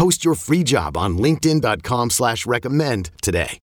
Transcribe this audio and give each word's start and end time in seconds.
Post 0.00 0.24
your 0.24 0.34
free 0.34 0.64
job 0.64 0.96
on 0.96 1.18
LinkedIn.com 1.18 2.08
slash 2.08 2.46
recommend 2.46 3.10
today. 3.20 3.58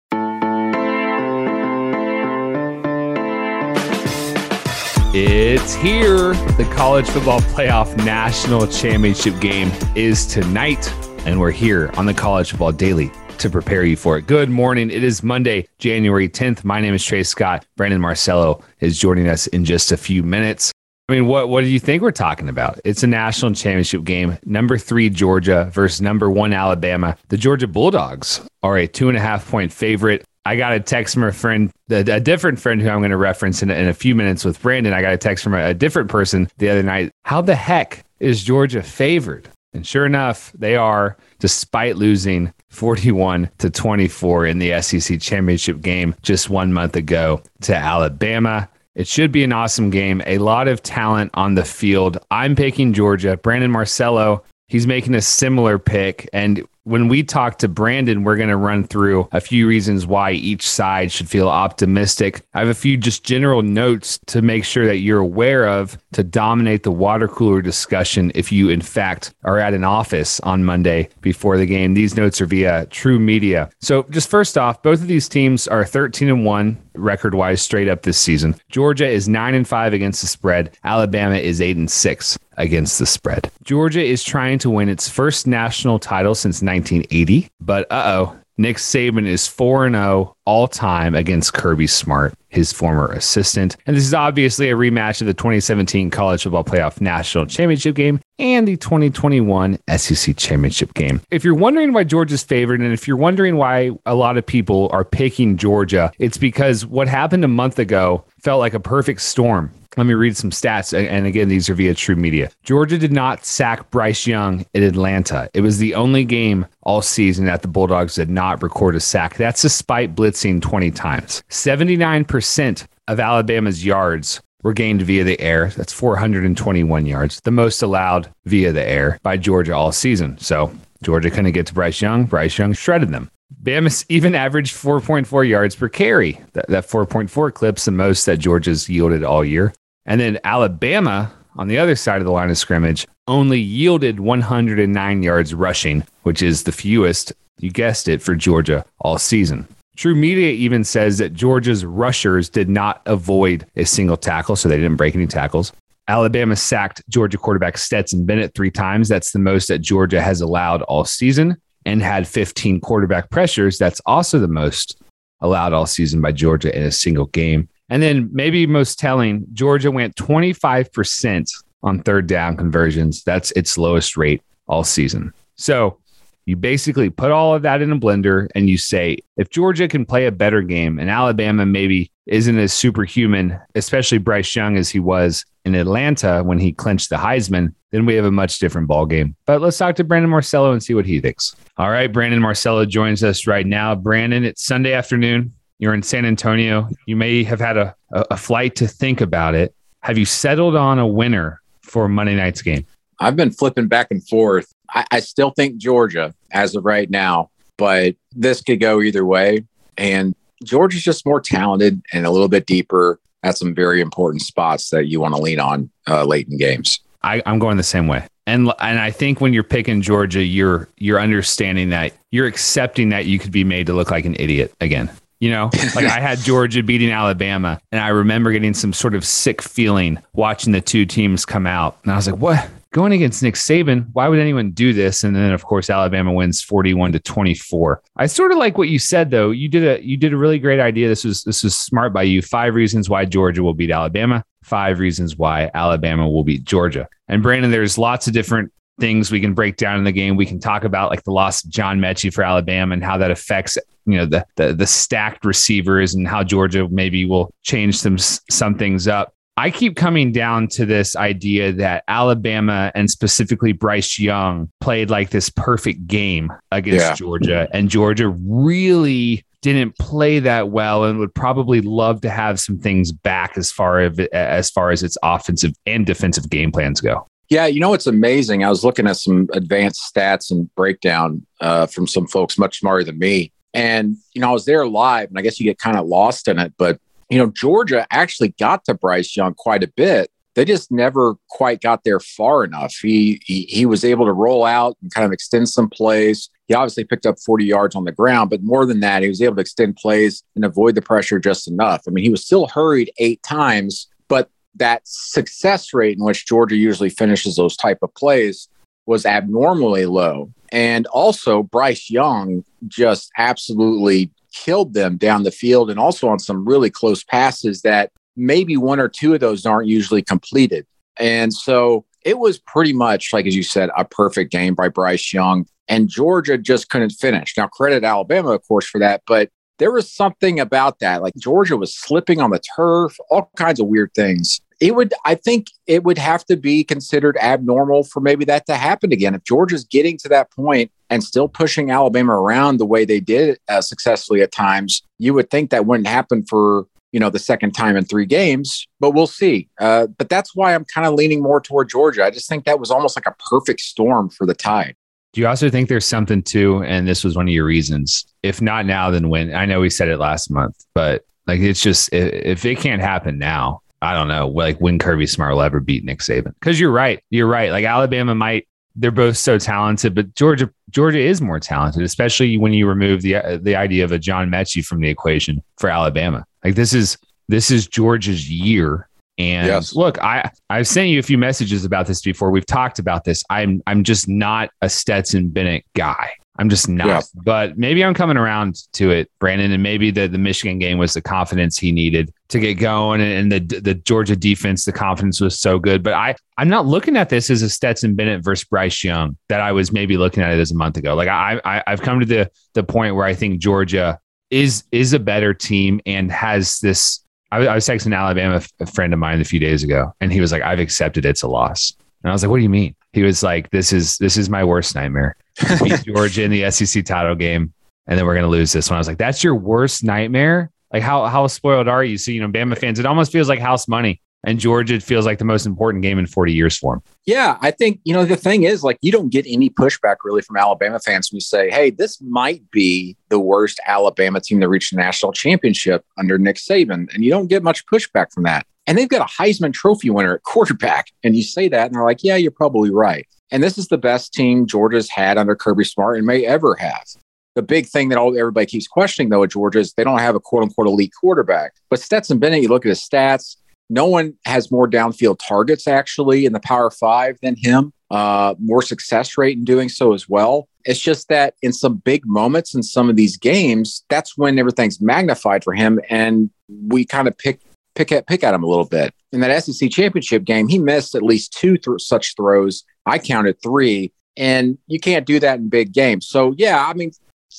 It's 5.14 5.74
here. 5.76 6.34
The 6.58 6.70
college 6.76 7.08
football 7.08 7.40
playoff 7.40 7.96
national 8.04 8.66
championship 8.66 9.40
game 9.40 9.72
is 9.94 10.26
tonight, 10.26 10.92
and 11.24 11.40
we're 11.40 11.52
here 11.52 11.90
on 11.96 12.04
the 12.04 12.12
College 12.12 12.50
Football 12.50 12.72
Daily 12.72 13.10
to 13.38 13.48
prepare 13.48 13.84
you 13.84 13.96
for 13.96 14.18
it. 14.18 14.26
Good 14.26 14.50
morning. 14.50 14.90
It 14.90 15.02
is 15.02 15.22
Monday, 15.22 15.66
January 15.78 16.28
10th. 16.28 16.64
My 16.64 16.82
name 16.82 16.92
is 16.92 17.02
Trey 17.02 17.22
Scott. 17.22 17.64
Brandon 17.76 18.02
Marcello 18.02 18.62
is 18.80 18.98
joining 18.98 19.26
us 19.26 19.46
in 19.46 19.64
just 19.64 19.90
a 19.90 19.96
few 19.96 20.22
minutes. 20.22 20.70
I 21.08 21.12
mean, 21.12 21.26
what 21.26 21.48
what 21.48 21.60
do 21.60 21.68
you 21.68 21.78
think 21.78 22.02
we're 22.02 22.10
talking 22.10 22.48
about? 22.48 22.80
It's 22.84 23.04
a 23.04 23.06
national 23.06 23.52
championship 23.52 24.02
game. 24.02 24.38
Number 24.44 24.76
three 24.76 25.08
Georgia 25.08 25.70
versus 25.72 26.00
number 26.00 26.28
one 26.28 26.52
Alabama. 26.52 27.16
The 27.28 27.36
Georgia 27.36 27.68
Bulldogs 27.68 28.40
are 28.64 28.76
a 28.76 28.88
two 28.88 29.08
and 29.08 29.16
a 29.16 29.20
half 29.20 29.48
point 29.48 29.72
favorite. 29.72 30.24
I 30.44 30.56
got 30.56 30.72
a 30.72 30.80
text 30.80 31.14
from 31.14 31.24
a 31.24 31.32
friend, 31.32 31.72
a, 31.90 32.20
different 32.20 32.60
friend 32.60 32.80
who 32.80 32.88
I'm 32.88 33.00
going 33.00 33.10
to 33.10 33.16
reference 33.16 33.64
in, 33.64 33.70
in, 33.70 33.88
a 33.88 33.94
few 33.94 34.14
minutes 34.14 34.44
with 34.44 34.62
Brandon. 34.62 34.92
I 34.92 35.02
got 35.02 35.12
a 35.12 35.18
text 35.18 35.42
from 35.42 35.54
a, 35.54 35.70
a 35.70 35.74
different 35.74 36.08
person 36.08 36.48
the 36.58 36.68
other 36.68 36.84
night. 36.84 37.10
How 37.24 37.40
the 37.40 37.56
heck 37.56 38.04
is 38.20 38.44
Georgia 38.44 38.80
favored? 38.80 39.48
And 39.72 39.84
sure 39.84 40.06
enough, 40.06 40.52
they 40.52 40.76
are, 40.76 41.16
despite 41.40 41.96
losing 41.96 42.52
41 42.70 43.50
to 43.58 43.70
24 43.70 44.46
in 44.46 44.58
the 44.60 44.80
SEC 44.80 45.20
championship 45.20 45.80
game 45.80 46.14
just 46.22 46.48
one 46.48 46.72
month 46.72 46.94
ago 46.94 47.42
to 47.62 47.74
Alabama. 47.74 48.68
It 48.96 49.06
should 49.06 49.30
be 49.30 49.44
an 49.44 49.52
awesome 49.52 49.90
game. 49.90 50.22
A 50.26 50.38
lot 50.38 50.68
of 50.68 50.82
talent 50.82 51.30
on 51.34 51.54
the 51.54 51.64
field. 51.64 52.16
I'm 52.30 52.56
picking 52.56 52.94
Georgia. 52.94 53.36
Brandon 53.36 53.70
Marcello, 53.70 54.42
he's 54.68 54.86
making 54.86 55.14
a 55.14 55.20
similar 55.20 55.78
pick. 55.78 56.28
And 56.32 56.66
when 56.86 57.08
we 57.08 57.24
talk 57.24 57.58
to 57.58 57.66
Brandon, 57.66 58.22
we're 58.22 58.36
going 58.36 58.48
to 58.48 58.56
run 58.56 58.84
through 58.84 59.28
a 59.32 59.40
few 59.40 59.66
reasons 59.66 60.06
why 60.06 60.30
each 60.30 60.70
side 60.70 61.10
should 61.10 61.28
feel 61.28 61.48
optimistic. 61.48 62.42
I 62.54 62.60
have 62.60 62.68
a 62.68 62.74
few 62.74 62.96
just 62.96 63.24
general 63.24 63.62
notes 63.62 64.20
to 64.26 64.40
make 64.40 64.64
sure 64.64 64.86
that 64.86 64.98
you're 64.98 65.18
aware 65.18 65.68
of 65.68 65.98
to 66.12 66.22
dominate 66.22 66.84
the 66.84 66.92
water 66.92 67.26
cooler 67.26 67.60
discussion 67.60 68.30
if 68.36 68.52
you, 68.52 68.68
in 68.68 68.82
fact, 68.82 69.34
are 69.42 69.58
at 69.58 69.74
an 69.74 69.82
office 69.82 70.38
on 70.40 70.64
Monday 70.64 71.08
before 71.22 71.56
the 71.56 71.66
game. 71.66 71.94
These 71.94 72.16
notes 72.16 72.40
are 72.40 72.46
via 72.46 72.86
TruMedia. 72.86 73.72
So, 73.80 74.04
just 74.10 74.30
first 74.30 74.56
off, 74.56 74.80
both 74.84 75.00
of 75.00 75.08
these 75.08 75.28
teams 75.28 75.66
are 75.66 75.84
13 75.84 76.28
and 76.28 76.44
1 76.44 76.78
record 76.94 77.34
wise 77.34 77.60
straight 77.60 77.88
up 77.88 78.02
this 78.02 78.16
season. 78.16 78.54
Georgia 78.68 79.08
is 79.08 79.28
9 79.28 79.54
and 79.54 79.66
5 79.66 79.92
against 79.92 80.20
the 80.20 80.28
spread, 80.28 80.78
Alabama 80.84 81.34
is 81.34 81.60
8 81.60 81.76
and 81.76 81.90
6 81.90 82.38
against 82.56 82.98
the 82.98 83.06
spread. 83.06 83.50
Georgia 83.64 84.04
is 84.04 84.22
trying 84.22 84.58
to 84.60 84.70
win 84.70 84.88
its 84.88 85.08
first 85.08 85.46
national 85.46 85.98
title 85.98 86.34
since 86.34 86.62
1980, 86.62 87.48
but 87.60 87.90
uh 87.90 88.02
oh, 88.06 88.36
Nick 88.58 88.78
Saban 88.78 89.26
is 89.26 89.46
4 89.46 89.90
0 89.90 90.34
all 90.46 90.68
time 90.68 91.14
against 91.14 91.52
Kirby 91.52 91.86
Smart, 91.86 92.32
his 92.48 92.72
former 92.72 93.08
assistant. 93.12 93.76
And 93.86 93.94
this 93.94 94.04
is 94.04 94.14
obviously 94.14 94.70
a 94.70 94.74
rematch 94.74 95.20
of 95.20 95.26
the 95.26 95.34
2017 95.34 96.10
College 96.10 96.42
Football 96.42 96.64
Playoff 96.64 97.00
National 97.00 97.44
Championship 97.44 97.94
game 97.94 98.18
and 98.38 98.66
the 98.66 98.78
2021 98.78 99.78
SEC 99.96 100.36
Championship 100.38 100.94
game. 100.94 101.20
If 101.30 101.44
you're 101.44 101.54
wondering 101.54 101.92
why 101.92 102.04
Georgia's 102.04 102.42
favored, 102.42 102.80
and 102.80 102.94
if 102.94 103.06
you're 103.06 103.18
wondering 103.18 103.56
why 103.56 103.90
a 104.06 104.14
lot 104.14 104.38
of 104.38 104.46
people 104.46 104.88
are 104.90 105.04
picking 105.04 105.58
Georgia, 105.58 106.10
it's 106.18 106.38
because 106.38 106.86
what 106.86 107.08
happened 107.08 107.44
a 107.44 107.48
month 107.48 107.78
ago 107.78 108.24
felt 108.40 108.60
like 108.60 108.74
a 108.74 108.80
perfect 108.80 109.20
storm 109.20 109.70
let 109.96 110.06
me 110.06 110.14
read 110.14 110.36
some 110.36 110.50
stats. 110.50 110.96
And 110.96 111.26
again, 111.26 111.48
these 111.48 111.68
are 111.70 111.74
via 111.74 111.94
TruMedia. 111.94 112.52
Georgia 112.62 112.98
did 112.98 113.12
not 113.12 113.44
sack 113.44 113.90
Bryce 113.90 114.26
Young 114.26 114.64
in 114.74 114.82
Atlanta. 114.82 115.48
It 115.54 115.62
was 115.62 115.78
the 115.78 115.94
only 115.94 116.24
game 116.24 116.66
all 116.82 117.02
season 117.02 117.46
that 117.46 117.62
the 117.62 117.68
Bulldogs 117.68 118.14
did 118.14 118.30
not 118.30 118.62
record 118.62 118.94
a 118.94 119.00
sack. 119.00 119.36
That's 119.36 119.62
despite 119.62 120.14
blitzing 120.14 120.60
20 120.60 120.90
times. 120.90 121.42
79% 121.50 122.86
of 123.08 123.20
Alabama's 123.20 123.84
yards 123.84 124.40
were 124.62 124.72
gained 124.72 125.02
via 125.02 125.24
the 125.24 125.40
air. 125.40 125.68
That's 125.76 125.92
421 125.92 127.06
yards, 127.06 127.40
the 127.40 127.50
most 127.50 127.82
allowed 127.82 128.28
via 128.44 128.72
the 128.72 128.86
air 128.86 129.18
by 129.22 129.36
Georgia 129.36 129.74
all 129.74 129.92
season. 129.92 130.36
So 130.38 130.72
Georgia 131.02 131.30
couldn't 131.30 131.52
get 131.52 131.66
to 131.68 131.74
Bryce 131.74 132.00
Young. 132.02 132.24
Bryce 132.24 132.58
Young 132.58 132.72
shredded 132.72 133.10
them. 133.10 133.30
Bama 133.62 134.04
even 134.08 134.34
averaged 134.34 134.74
4.4 134.74 135.48
yards 135.48 135.76
per 135.76 135.88
carry. 135.88 136.40
That, 136.54 136.68
that 136.68 136.88
4.4 136.88 137.54
clips 137.54 137.84
the 137.84 137.92
most 137.92 138.26
that 138.26 138.38
Georgia's 138.38 138.88
yielded 138.88 139.24
all 139.24 139.44
year. 139.44 139.72
And 140.06 140.20
then 140.20 140.38
Alabama 140.44 141.32
on 141.56 141.68
the 141.68 141.78
other 141.78 141.96
side 141.96 142.20
of 142.20 142.24
the 142.24 142.32
line 142.32 142.50
of 142.50 142.58
scrimmage 142.58 143.06
only 143.28 143.60
yielded 143.60 144.20
109 144.20 145.22
yards 145.22 145.54
rushing, 145.54 146.04
which 146.22 146.42
is 146.42 146.62
the 146.62 146.72
fewest, 146.72 147.32
you 147.58 147.70
guessed 147.70 148.08
it, 148.08 148.22
for 148.22 148.34
Georgia 148.34 148.84
all 149.00 149.18
season. 149.18 149.66
TruMedia 149.96 150.52
even 150.52 150.84
says 150.84 151.18
that 151.18 151.32
Georgia's 151.32 151.84
rushers 151.84 152.48
did 152.48 152.68
not 152.68 153.00
avoid 153.06 153.66
a 153.76 153.84
single 153.84 154.16
tackle, 154.16 154.54
so 154.54 154.68
they 154.68 154.76
didn't 154.76 154.96
break 154.96 155.14
any 155.14 155.26
tackles. 155.26 155.72
Alabama 156.06 156.54
sacked 156.54 157.02
Georgia 157.08 157.38
quarterback 157.38 157.78
Stetson 157.78 158.26
Bennett 158.26 158.54
three 158.54 158.70
times. 158.70 159.08
That's 159.08 159.32
the 159.32 159.38
most 159.38 159.68
that 159.68 159.80
Georgia 159.80 160.20
has 160.20 160.40
allowed 160.40 160.82
all 160.82 161.04
season 161.04 161.56
and 161.84 162.02
had 162.02 162.28
15 162.28 162.80
quarterback 162.80 163.30
pressures. 163.30 163.78
That's 163.78 164.00
also 164.06 164.38
the 164.38 164.46
most 164.46 165.00
allowed 165.40 165.72
all 165.72 165.86
season 165.86 166.20
by 166.20 166.32
Georgia 166.32 166.76
in 166.76 166.84
a 166.84 166.92
single 166.92 167.26
game. 167.26 167.68
And 167.88 168.02
then 168.02 168.28
maybe 168.32 168.66
most 168.66 168.98
telling, 168.98 169.46
Georgia 169.52 169.90
went 169.90 170.16
25% 170.16 171.50
on 171.82 172.02
third 172.02 172.26
down 172.26 172.56
conversions. 172.56 173.22
That's 173.22 173.52
its 173.52 173.78
lowest 173.78 174.16
rate 174.16 174.42
all 174.66 174.84
season. 174.84 175.32
So 175.54 175.98
you 176.46 176.56
basically 176.56 177.10
put 177.10 177.32
all 177.32 177.54
of 177.54 177.62
that 177.62 177.82
in 177.82 177.92
a 177.92 177.98
blender 177.98 178.48
and 178.54 178.70
you 178.70 178.78
say, 178.78 179.18
if 179.36 179.50
Georgia 179.50 179.88
can 179.88 180.06
play 180.06 180.26
a 180.26 180.32
better 180.32 180.62
game 180.62 180.98
and 180.98 181.10
Alabama 181.10 181.66
maybe 181.66 182.10
isn't 182.26 182.58
as 182.58 182.72
superhuman, 182.72 183.58
especially 183.74 184.18
Bryce 184.18 184.54
Young 184.54 184.76
as 184.76 184.88
he 184.88 185.00
was 185.00 185.44
in 185.64 185.74
Atlanta 185.74 186.42
when 186.44 186.58
he 186.58 186.72
clinched 186.72 187.10
the 187.10 187.16
Heisman, 187.16 187.74
then 187.90 188.06
we 188.06 188.14
have 188.14 188.24
a 188.24 188.30
much 188.30 188.58
different 188.58 188.86
ball 188.86 189.06
game. 189.06 189.34
But 189.44 189.60
let's 189.60 189.78
talk 189.78 189.96
to 189.96 190.04
Brandon 190.04 190.30
Marcello 190.30 190.72
and 190.72 190.82
see 190.82 190.94
what 190.94 191.06
he 191.06 191.20
thinks. 191.20 191.56
All 191.76 191.90
right, 191.90 192.12
Brandon 192.12 192.40
Marcello 192.40 192.84
joins 192.84 193.24
us 193.24 193.46
right 193.46 193.66
now. 193.66 193.94
Brandon, 193.94 194.44
it's 194.44 194.64
Sunday 194.64 194.92
afternoon. 194.92 195.52
You're 195.78 195.94
in 195.94 196.02
San 196.02 196.24
Antonio. 196.24 196.88
You 197.06 197.16
may 197.16 197.44
have 197.44 197.60
had 197.60 197.76
a, 197.76 197.94
a 198.10 198.36
flight 198.36 198.76
to 198.76 198.88
think 198.88 199.20
about 199.20 199.54
it. 199.54 199.74
Have 200.00 200.16
you 200.16 200.24
settled 200.24 200.76
on 200.76 200.98
a 200.98 201.06
winner 201.06 201.60
for 201.82 202.08
Monday 202.08 202.34
night's 202.34 202.62
game? 202.62 202.86
I've 203.20 203.36
been 203.36 203.50
flipping 203.50 203.88
back 203.88 204.08
and 204.10 204.26
forth. 204.26 204.72
I, 204.90 205.04
I 205.10 205.20
still 205.20 205.50
think 205.50 205.76
Georgia 205.76 206.34
as 206.52 206.74
of 206.74 206.84
right 206.84 207.10
now, 207.10 207.50
but 207.76 208.14
this 208.32 208.60
could 208.60 208.80
go 208.80 209.00
either 209.02 209.24
way. 209.24 209.64
And 209.98 210.34
Georgia's 210.64 211.02
just 211.02 211.26
more 211.26 211.40
talented 211.40 212.02
and 212.12 212.26
a 212.26 212.30
little 212.30 212.48
bit 212.48 212.66
deeper 212.66 213.18
at 213.42 213.56
some 213.56 213.74
very 213.74 214.00
important 214.00 214.42
spots 214.42 214.90
that 214.90 215.06
you 215.06 215.20
want 215.20 215.34
to 215.34 215.40
lean 215.40 215.60
on 215.60 215.90
uh, 216.08 216.24
late 216.24 216.48
in 216.48 216.56
games. 216.56 217.00
I, 217.22 217.42
I'm 217.46 217.58
going 217.58 217.76
the 217.76 217.82
same 217.82 218.06
way. 218.06 218.26
And 218.46 218.72
and 218.78 219.00
I 219.00 219.10
think 219.10 219.40
when 219.40 219.52
you're 219.52 219.64
picking 219.64 220.00
Georgia, 220.00 220.42
you're 220.42 220.88
you're 220.98 221.20
understanding 221.20 221.90
that 221.90 222.12
you're 222.30 222.46
accepting 222.46 223.08
that 223.08 223.26
you 223.26 223.40
could 223.40 223.50
be 223.50 223.64
made 223.64 223.88
to 223.88 223.92
look 223.92 224.12
like 224.12 224.24
an 224.24 224.36
idiot 224.38 224.72
again. 224.80 225.10
You 225.40 225.50
know, 225.50 225.70
like 225.94 226.06
I 226.06 226.20
had 226.20 226.38
Georgia 226.38 226.82
beating 226.82 227.10
Alabama, 227.10 227.80
and 227.92 228.00
I 228.00 228.08
remember 228.08 228.52
getting 228.52 228.74
some 228.74 228.92
sort 228.92 229.14
of 229.14 229.24
sick 229.24 229.62
feeling 229.62 230.18
watching 230.34 230.72
the 230.72 230.80
two 230.80 231.04
teams 231.06 231.44
come 231.44 231.66
out. 231.66 231.98
And 232.02 232.12
I 232.12 232.16
was 232.16 232.28
like, 232.28 232.40
what? 232.40 232.68
Going 232.92 233.12
against 233.12 233.42
Nick 233.42 233.56
Saban, 233.56 234.06
why 234.14 234.26
would 234.26 234.38
anyone 234.38 234.70
do 234.70 234.94
this? 234.94 235.22
And 235.22 235.36
then, 235.36 235.52
of 235.52 235.64
course, 235.64 235.90
Alabama 235.90 236.32
wins 236.32 236.62
41 236.62 237.12
to 237.12 237.20
24. 237.20 238.00
I 238.16 238.24
sort 238.24 238.52
of 238.52 238.58
like 238.58 238.78
what 238.78 238.88
you 238.88 238.98
said, 238.98 239.30
though. 239.30 239.50
You 239.50 239.68
did 239.68 239.84
a 239.84 240.02
you 240.02 240.16
did 240.16 240.32
a 240.32 240.36
really 240.36 240.58
great 240.58 240.80
idea. 240.80 241.08
This 241.08 241.24
was 241.24 241.44
this 241.44 241.62
was 241.62 241.76
smart 241.76 242.14
by 242.14 242.22
you. 242.22 242.40
Five 242.40 242.74
reasons 242.74 243.10
why 243.10 243.26
Georgia 243.26 243.62
will 243.62 243.74
beat 243.74 243.90
Alabama. 243.90 244.42
Five 244.62 244.98
reasons 244.98 245.36
why 245.36 245.70
Alabama 245.74 246.28
will 246.28 246.44
beat 246.44 246.64
Georgia. 246.64 247.06
And 247.28 247.42
Brandon, 247.42 247.70
there's 247.70 247.98
lots 247.98 248.26
of 248.28 248.32
different 248.32 248.72
things 248.98 249.30
we 249.30 249.40
can 249.40 249.52
break 249.52 249.76
down 249.76 249.98
in 249.98 250.04
the 250.04 250.12
game. 250.12 250.36
We 250.36 250.46
can 250.46 250.58
talk 250.58 250.84
about 250.84 251.10
like 251.10 251.24
the 251.24 251.32
loss 251.32 251.64
of 251.64 251.70
John 251.70 252.00
Metchie 252.00 252.32
for 252.32 252.42
Alabama 252.42 252.94
and 252.94 253.04
how 253.04 253.18
that 253.18 253.30
affects 253.30 253.76
you 254.06 254.16
know 254.16 254.26
the, 254.26 254.46
the 254.56 254.72
the 254.72 254.86
stacked 254.86 255.44
receivers 255.44 256.14
and 256.14 256.26
how 256.26 256.42
Georgia 256.42 256.88
maybe 256.88 257.24
will 257.24 257.52
change 257.62 257.98
some 257.98 258.18
some 258.18 258.76
things 258.76 259.08
up. 259.08 259.32
I 259.58 259.70
keep 259.70 259.96
coming 259.96 260.32
down 260.32 260.68
to 260.68 260.84
this 260.84 261.16
idea 261.16 261.72
that 261.72 262.04
Alabama 262.08 262.92
and 262.94 263.10
specifically 263.10 263.72
Bryce 263.72 264.18
Young 264.18 264.70
played 264.80 265.08
like 265.08 265.30
this 265.30 265.48
perfect 265.48 266.06
game 266.06 266.52
against 266.70 267.06
yeah. 267.06 267.14
Georgia, 267.14 267.68
and 267.72 267.88
Georgia 267.88 268.28
really 268.28 269.44
didn't 269.62 269.98
play 269.98 270.38
that 270.38 270.68
well 270.68 271.04
and 271.04 271.18
would 271.18 271.34
probably 271.34 271.80
love 271.80 272.20
to 272.20 272.30
have 272.30 272.60
some 272.60 272.78
things 272.78 273.10
back 273.10 273.56
as 273.58 273.72
far 273.72 274.00
as 274.00 274.18
as 274.32 274.70
far 274.70 274.90
as 274.90 275.02
its 275.02 275.18
offensive 275.22 275.72
and 275.86 276.06
defensive 276.06 276.48
game 276.50 276.70
plans 276.70 277.00
go. 277.00 277.26
Yeah, 277.48 277.66
you 277.66 277.80
know 277.80 277.94
it's 277.94 278.06
amazing. 278.06 278.64
I 278.64 278.68
was 278.68 278.84
looking 278.84 279.06
at 279.06 279.16
some 279.16 279.48
advanced 279.52 280.14
stats 280.14 280.50
and 280.50 280.72
breakdown 280.74 281.46
uh, 281.60 281.86
from 281.86 282.06
some 282.06 282.26
folks 282.26 282.58
much 282.58 282.80
smarter 282.80 283.04
than 283.04 283.18
me, 283.18 283.52
and 283.76 284.16
you 284.32 284.40
know 284.40 284.48
I 284.48 284.52
was 284.52 284.64
there 284.64 284.86
live, 284.88 285.28
and 285.28 285.38
I 285.38 285.42
guess 285.42 285.60
you 285.60 285.64
get 285.64 285.78
kind 285.78 285.98
of 285.98 286.06
lost 286.06 286.48
in 286.48 286.58
it. 286.58 286.72
But 286.78 286.98
you 287.28 287.38
know 287.38 287.52
Georgia 287.54 288.06
actually 288.10 288.54
got 288.58 288.84
to 288.86 288.94
Bryce 288.94 289.36
Young 289.36 289.54
quite 289.54 289.84
a 289.84 289.92
bit. 289.96 290.30
They 290.54 290.64
just 290.64 290.90
never 290.90 291.34
quite 291.50 291.82
got 291.82 292.02
there 292.02 292.18
far 292.18 292.64
enough. 292.64 292.94
He, 292.94 293.40
he 293.44 293.62
he 293.64 293.84
was 293.84 294.04
able 294.04 294.24
to 294.24 294.32
roll 294.32 294.64
out 294.64 294.96
and 295.02 295.12
kind 295.12 295.26
of 295.26 295.32
extend 295.32 295.68
some 295.68 295.90
plays. 295.90 296.48
He 296.66 296.74
obviously 296.74 297.04
picked 297.04 297.26
up 297.26 297.38
40 297.38 297.66
yards 297.66 297.94
on 297.94 298.04
the 298.04 298.12
ground, 298.12 298.50
but 298.50 298.62
more 298.62 298.86
than 298.86 299.00
that, 299.00 299.22
he 299.22 299.28
was 299.28 299.42
able 299.42 299.56
to 299.56 299.60
extend 299.60 299.96
plays 299.96 300.42
and 300.56 300.64
avoid 300.64 300.94
the 300.96 301.02
pressure 301.02 301.38
just 301.38 301.68
enough. 301.68 302.02
I 302.08 302.10
mean, 302.10 302.24
he 302.24 302.30
was 302.30 302.44
still 302.44 302.66
hurried 302.66 303.12
eight 303.18 303.40
times, 303.44 304.08
but 304.26 304.50
that 304.74 305.02
success 305.04 305.92
rate 305.94 306.18
in 306.18 306.24
which 306.24 306.46
Georgia 306.46 306.76
usually 306.76 307.10
finishes 307.10 307.56
those 307.56 307.76
type 307.76 307.98
of 308.02 308.12
plays 308.14 308.68
was 309.04 309.24
abnormally 309.26 310.06
low. 310.06 310.50
And 310.72 311.06
also, 311.08 311.62
Bryce 311.62 312.10
Young 312.10 312.64
just 312.86 313.30
absolutely 313.38 314.30
killed 314.52 314.94
them 314.94 315.16
down 315.16 315.42
the 315.42 315.50
field 315.50 315.90
and 315.90 315.98
also 315.98 316.28
on 316.28 316.38
some 316.38 316.66
really 316.66 316.90
close 316.90 317.22
passes 317.22 317.82
that 317.82 318.10
maybe 318.36 318.76
one 318.76 319.00
or 319.00 319.08
two 319.08 319.34
of 319.34 319.40
those 319.40 319.66
aren't 319.66 319.88
usually 319.88 320.22
completed. 320.22 320.86
And 321.18 321.52
so 321.52 322.04
it 322.24 322.38
was 322.38 322.58
pretty 322.58 322.92
much, 322.92 323.32
like 323.32 323.46
as 323.46 323.54
you 323.54 323.62
said, 323.62 323.90
a 323.96 324.04
perfect 324.04 324.50
game 324.50 324.74
by 324.74 324.88
Bryce 324.88 325.32
Young. 325.32 325.66
And 325.88 326.08
Georgia 326.08 326.58
just 326.58 326.88
couldn't 326.88 327.10
finish. 327.10 327.54
Now, 327.56 327.68
credit 327.68 328.02
Alabama, 328.02 328.50
of 328.50 328.66
course, 328.66 328.86
for 328.86 328.98
that. 328.98 329.22
But 329.26 329.50
there 329.78 329.92
was 329.92 330.10
something 330.10 330.58
about 330.58 330.98
that. 330.98 331.22
Like 331.22 331.34
Georgia 331.36 331.76
was 331.76 331.94
slipping 331.94 332.40
on 332.40 332.50
the 332.50 332.60
turf, 332.76 333.16
all 333.30 333.50
kinds 333.56 333.78
of 333.78 333.86
weird 333.86 334.12
things 334.14 334.60
it 334.80 334.94
would 334.94 335.14
i 335.24 335.34
think 335.34 335.68
it 335.86 336.04
would 336.04 336.18
have 336.18 336.44
to 336.44 336.56
be 336.56 336.84
considered 336.84 337.36
abnormal 337.38 338.04
for 338.04 338.20
maybe 338.20 338.44
that 338.44 338.66
to 338.66 338.74
happen 338.74 339.12
again. 339.12 339.34
If 339.34 339.44
georgia's 339.44 339.84
getting 339.84 340.16
to 340.18 340.28
that 340.28 340.50
point 340.50 340.90
and 341.10 341.22
still 341.22 341.48
pushing 341.48 341.90
alabama 341.90 342.34
around 342.34 342.78
the 342.78 342.86
way 342.86 343.04
they 343.04 343.20
did 343.20 343.58
uh, 343.68 343.80
successfully 343.80 344.42
at 344.42 344.52
times 344.52 345.02
you 345.18 345.34
would 345.34 345.50
think 345.50 345.70
that 345.70 345.86
wouldn't 345.86 346.08
happen 346.08 346.44
for 346.44 346.86
you 347.12 347.20
know 347.20 347.30
the 347.30 347.38
second 347.38 347.72
time 347.72 347.96
in 347.96 348.04
three 348.04 348.26
games 348.26 348.86
but 348.98 349.10
we'll 349.10 349.26
see. 349.26 349.68
Uh, 349.78 350.06
but 350.06 350.28
that's 350.28 350.54
why 350.54 350.74
i'm 350.74 350.84
kind 350.84 351.06
of 351.06 351.14
leaning 351.14 351.42
more 351.42 351.60
toward 351.60 351.88
georgia. 351.88 352.24
I 352.24 352.30
just 352.30 352.48
think 352.48 352.64
that 352.64 352.78
was 352.80 352.90
almost 352.90 353.16
like 353.16 353.26
a 353.26 353.34
perfect 353.50 353.80
storm 353.80 354.30
for 354.30 354.46
the 354.46 354.54
tide. 354.54 354.96
Do 355.32 355.42
you 355.42 355.48
also 355.48 355.68
think 355.68 355.88
there's 355.88 356.06
something 356.06 356.42
too 356.42 356.82
and 356.82 357.06
this 357.06 357.22
was 357.22 357.36
one 357.36 357.46
of 357.46 357.52
your 357.52 357.64
reasons 357.64 358.26
if 358.42 358.60
not 358.60 358.86
now 358.86 359.10
then 359.10 359.28
when 359.28 359.54
i 359.54 359.64
know 359.64 359.80
we 359.80 359.90
said 359.90 360.08
it 360.08 360.18
last 360.18 360.50
month 360.50 360.76
but 360.94 361.24
like 361.46 361.60
it's 361.60 361.80
just 361.80 362.12
if 362.12 362.64
it 362.64 362.78
can't 362.78 363.02
happen 363.02 363.38
now 363.38 363.82
I 364.06 364.14
don't 364.14 364.28
know, 364.28 364.48
like 364.48 364.78
when 364.78 364.98
Kirby 364.98 365.26
Smart 365.26 365.54
will 365.54 365.62
ever 365.62 365.80
beat 365.80 366.04
Nick 366.04 366.20
Saban. 366.20 366.54
Because 366.54 366.78
you're 366.78 366.92
right, 366.92 367.22
you're 367.30 367.48
right. 367.48 367.70
Like 367.72 367.84
Alabama 367.84 368.34
might, 368.34 368.68
they're 368.94 369.10
both 369.10 369.36
so 369.36 369.58
talented, 369.58 370.14
but 370.14 370.34
Georgia, 370.34 370.70
Georgia 370.90 371.18
is 371.18 371.42
more 371.42 371.58
talented, 371.58 372.02
especially 372.02 372.56
when 372.56 372.72
you 372.72 372.86
remove 372.86 373.22
the 373.22 373.60
the 373.62 373.76
idea 373.76 374.04
of 374.04 374.12
a 374.12 374.18
John 374.18 374.48
Metchie 374.48 374.84
from 374.84 375.00
the 375.00 375.08
equation 375.08 375.62
for 375.78 375.90
Alabama. 375.90 376.46
Like 376.64 376.76
this 376.76 376.94
is 376.94 377.18
this 377.48 377.70
is 377.70 377.86
Georgia's 377.86 378.50
year. 378.50 379.08
And 379.38 379.66
yes. 379.66 379.94
look, 379.94 380.22
I 380.22 380.50
I've 380.70 380.88
sent 380.88 381.10
you 381.10 381.18
a 381.18 381.22
few 381.22 381.36
messages 381.36 381.84
about 381.84 382.06
this 382.06 382.22
before. 382.22 382.50
We've 382.50 382.64
talked 382.64 382.98
about 382.98 383.24
this. 383.24 383.42
I'm 383.50 383.82
I'm 383.86 384.02
just 384.02 384.28
not 384.28 384.70
a 384.80 384.88
Stetson 384.88 385.50
Bennett 385.50 385.84
guy. 385.94 386.30
I'm 386.58 386.68
just 386.68 386.88
not. 386.88 387.06
Yeah. 387.06 387.20
But 387.34 387.76
maybe 387.76 388.04
I'm 388.04 388.14
coming 388.14 388.36
around 388.36 388.82
to 388.92 389.10
it, 389.10 389.30
Brandon, 389.38 389.72
and 389.72 389.82
maybe 389.82 390.10
the 390.10 390.26
the 390.26 390.38
Michigan 390.38 390.78
game 390.78 390.98
was 390.98 391.14
the 391.14 391.20
confidence 391.20 391.78
he 391.78 391.92
needed 391.92 392.32
to 392.48 392.58
get 392.58 392.74
going, 392.74 393.20
and, 393.20 393.52
and 393.52 393.52
the 393.52 393.80
the 393.80 393.94
Georgia 393.94 394.36
defense, 394.36 394.84
the 394.84 394.92
confidence 394.92 395.40
was 395.40 395.58
so 395.58 395.78
good. 395.78 396.02
But 396.02 396.14
I 396.14 396.34
I'm 396.56 396.68
not 396.68 396.86
looking 396.86 397.16
at 397.16 397.28
this 397.28 397.50
as 397.50 397.62
a 397.62 397.68
Stetson 397.68 398.14
Bennett 398.14 398.42
versus 398.42 398.64
Bryce 398.64 399.04
Young 399.04 399.36
that 399.48 399.60
I 399.60 399.72
was 399.72 399.92
maybe 399.92 400.16
looking 400.16 400.42
at 400.42 400.52
it 400.52 400.60
as 400.60 400.70
a 400.70 400.76
month 400.76 400.96
ago. 400.96 401.14
Like 401.14 401.28
I, 401.28 401.60
I 401.64 401.82
I've 401.86 402.02
come 402.02 402.20
to 402.20 402.26
the 402.26 402.50
the 402.74 402.84
point 402.84 403.14
where 403.16 403.26
I 403.26 403.34
think 403.34 403.60
Georgia 403.60 404.18
is 404.50 404.84
is 404.92 405.12
a 405.12 405.18
better 405.18 405.52
team 405.52 406.00
and 406.06 406.30
has 406.32 406.78
this. 406.80 407.22
I, 407.52 407.58
I 407.66 407.74
was 407.74 407.86
texting 407.86 408.06
an 408.06 408.14
Alabama, 408.14 408.62
a 408.80 408.86
friend 408.86 409.12
of 409.12 409.18
mine, 409.18 409.40
a 409.40 409.44
few 409.44 409.60
days 409.60 409.84
ago, 409.84 410.12
and 410.20 410.32
he 410.32 410.40
was 410.40 410.52
like, 410.52 410.62
"I've 410.62 410.80
accepted 410.80 411.24
it's 411.24 411.42
a 411.42 411.48
loss." 411.48 411.94
And 412.22 412.30
I 412.30 412.32
was 412.32 412.42
like, 412.42 412.50
"What 412.50 412.56
do 412.56 412.62
you 412.62 412.70
mean?" 412.70 412.94
He 413.12 413.22
was 413.22 413.42
like, 413.42 413.70
"This 413.70 413.92
is 413.92 414.16
this 414.18 414.36
is 414.36 414.48
my 414.48 414.64
worst 414.64 414.94
nightmare." 414.94 415.36
Beat 415.82 416.04
Georgia 416.04 416.42
in 416.42 416.50
the 416.50 416.70
SEC 416.70 417.04
title 417.04 417.34
game, 417.34 417.72
and 418.06 418.18
then 418.18 418.26
we're 418.26 418.34
going 418.34 418.44
to 418.44 418.50
lose 418.50 418.72
this 418.72 418.90
one. 418.90 418.96
I 418.96 419.00
was 419.00 419.08
like, 419.08 419.18
that's 419.18 419.42
your 419.42 419.54
worst 419.54 420.04
nightmare. 420.04 420.70
Like 420.92 421.02
how 421.02 421.26
how 421.26 421.46
spoiled 421.46 421.88
are 421.88 422.04
you? 422.04 422.18
So 422.18 422.30
you 422.30 422.40
know, 422.40 422.48
Bama 422.48 422.78
fans, 422.78 422.98
it 422.98 423.06
almost 423.06 423.32
feels 423.32 423.48
like 423.48 423.58
house 423.58 423.88
money. 423.88 424.20
And 424.46 424.60
Georgia 424.60 425.00
feels 425.00 425.26
like 425.26 425.38
the 425.38 425.44
most 425.44 425.66
important 425.66 426.04
game 426.04 426.20
in 426.20 426.26
40 426.26 426.52
years 426.52 426.78
for 426.78 426.94
them. 426.94 427.02
Yeah, 427.24 427.58
I 427.62 427.72
think, 427.72 427.98
you 428.04 428.14
know, 428.14 428.24
the 428.24 428.36
thing 428.36 428.62
is, 428.62 428.84
like, 428.84 428.96
you 429.02 429.10
don't 429.10 429.28
get 429.28 429.44
any 429.48 429.70
pushback 429.70 430.18
really 430.22 430.40
from 430.40 430.56
Alabama 430.56 431.00
fans 431.00 431.32
when 431.32 431.38
you 431.38 431.40
say, 431.40 431.68
hey, 431.68 431.90
this 431.90 432.20
might 432.22 432.62
be 432.70 433.16
the 433.28 433.40
worst 433.40 433.80
Alabama 433.86 434.40
team 434.40 434.60
to 434.60 434.68
reach 434.68 434.90
the 434.90 434.96
national 434.96 435.32
championship 435.32 436.04
under 436.16 436.38
Nick 436.38 436.56
Saban. 436.56 437.12
And 437.12 437.24
you 437.24 437.30
don't 437.30 437.48
get 437.48 437.64
much 437.64 437.84
pushback 437.86 438.32
from 438.32 438.44
that. 438.44 438.64
And 438.86 438.96
they've 438.96 439.08
got 439.08 439.28
a 439.28 439.42
Heisman 439.42 439.72
Trophy 439.72 440.10
winner 440.10 440.36
at 440.36 440.44
quarterback. 440.44 441.06
And 441.24 441.34
you 441.34 441.42
say 441.42 441.68
that, 441.68 441.86
and 441.86 441.96
they're 441.96 442.04
like, 442.04 442.22
yeah, 442.22 442.36
you're 442.36 442.52
probably 442.52 442.90
right. 442.90 443.26
And 443.50 443.62
this 443.62 443.78
is 443.78 443.88
the 443.88 443.98
best 443.98 444.32
team 444.32 444.66
Georgia's 444.66 445.10
had 445.10 445.38
under 445.38 445.54
Kirby 445.54 445.84
Smart 445.84 446.16
and 446.16 446.26
may 446.26 446.44
ever 446.44 446.74
have. 446.76 447.06
The 447.54 447.62
big 447.62 447.86
thing 447.86 448.10
that 448.10 448.18
all, 448.18 448.38
everybody 448.38 448.66
keeps 448.66 448.86
questioning, 448.86 449.30
though, 449.30 449.42
at 449.42 449.50
Georgia 449.50 449.78
is 449.78 449.92
they 449.94 450.04
don't 450.04 450.18
have 450.18 450.34
a 450.34 450.40
quote 450.40 450.62
unquote 450.62 450.86
elite 450.86 451.12
quarterback. 451.18 451.72
But 451.88 452.00
Stetson 452.00 452.38
Bennett, 452.38 452.62
you 452.62 452.68
look 452.68 452.84
at 452.84 452.90
his 452.90 453.00
stats, 453.00 453.56
no 453.88 454.06
one 454.06 454.34
has 454.44 454.70
more 454.70 454.88
downfield 454.88 455.38
targets 455.38 455.86
actually 455.86 456.44
in 456.44 456.52
the 456.52 456.60
Power 456.60 456.90
Five 456.90 457.38
than 457.40 457.56
him, 457.56 457.92
uh, 458.10 458.54
more 458.58 458.82
success 458.82 459.38
rate 459.38 459.56
in 459.56 459.64
doing 459.64 459.88
so 459.88 460.12
as 460.12 460.28
well. 460.28 460.68
It's 460.84 461.00
just 461.00 461.28
that 461.28 461.54
in 461.62 461.72
some 461.72 461.96
big 461.96 462.22
moments 462.26 462.74
in 462.74 462.82
some 462.82 463.08
of 463.08 463.16
these 463.16 463.36
games, 463.36 464.04
that's 464.08 464.36
when 464.36 464.58
everything's 464.58 465.00
magnified 465.00 465.64
for 465.64 465.72
him. 465.72 466.00
And 466.10 466.50
we 466.68 467.04
kind 467.04 467.26
of 467.28 467.38
pick 467.38 467.60
pick 467.96 468.12
at 468.12 468.26
pick 468.26 468.44
at 468.44 468.54
him 468.54 468.62
a 468.62 468.66
little 468.66 468.86
bit. 468.86 469.12
In 469.32 469.40
that 469.40 469.64
SEC 469.64 469.90
championship 469.90 470.44
game, 470.44 470.68
he 470.68 470.78
missed 470.78 471.14
at 471.14 471.22
least 471.22 471.52
two 471.52 471.76
th- 471.76 472.00
such 472.00 472.36
throws. 472.36 472.84
I 473.06 473.18
counted 473.18 473.60
three, 473.62 474.12
and 474.36 474.78
you 474.86 475.00
can't 475.00 475.26
do 475.26 475.40
that 475.40 475.58
in 475.58 475.68
big 475.68 475.92
games. 475.92 476.28
So 476.28 476.54
yeah, 476.56 476.86
I 476.86 476.94
mean, 476.94 477.10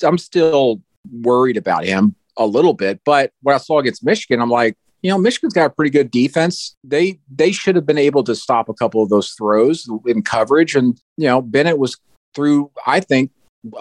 I'm 0.03 0.17
still 0.17 0.81
worried 1.11 1.57
about 1.57 1.85
him 1.85 2.15
a 2.37 2.45
little 2.45 2.73
bit. 2.73 3.01
But 3.03 3.31
what 3.41 3.55
I 3.55 3.57
saw 3.57 3.79
against 3.79 4.05
Michigan, 4.05 4.41
I'm 4.41 4.49
like, 4.49 4.77
you 5.01 5.09
know, 5.09 5.17
Michigan's 5.17 5.53
got 5.53 5.65
a 5.65 5.69
pretty 5.69 5.91
good 5.91 6.11
defense. 6.11 6.75
They 6.83 7.19
they 7.29 7.51
should 7.51 7.75
have 7.75 7.85
been 7.85 7.97
able 7.97 8.23
to 8.23 8.35
stop 8.35 8.69
a 8.69 8.73
couple 8.73 9.03
of 9.03 9.09
those 9.09 9.31
throws 9.31 9.89
in 10.05 10.21
coverage, 10.21 10.75
and 10.75 10.99
you 11.17 11.27
know, 11.27 11.41
Bennett 11.41 11.79
was 11.79 11.97
through. 12.33 12.71
I 12.85 12.99
think 12.99 13.31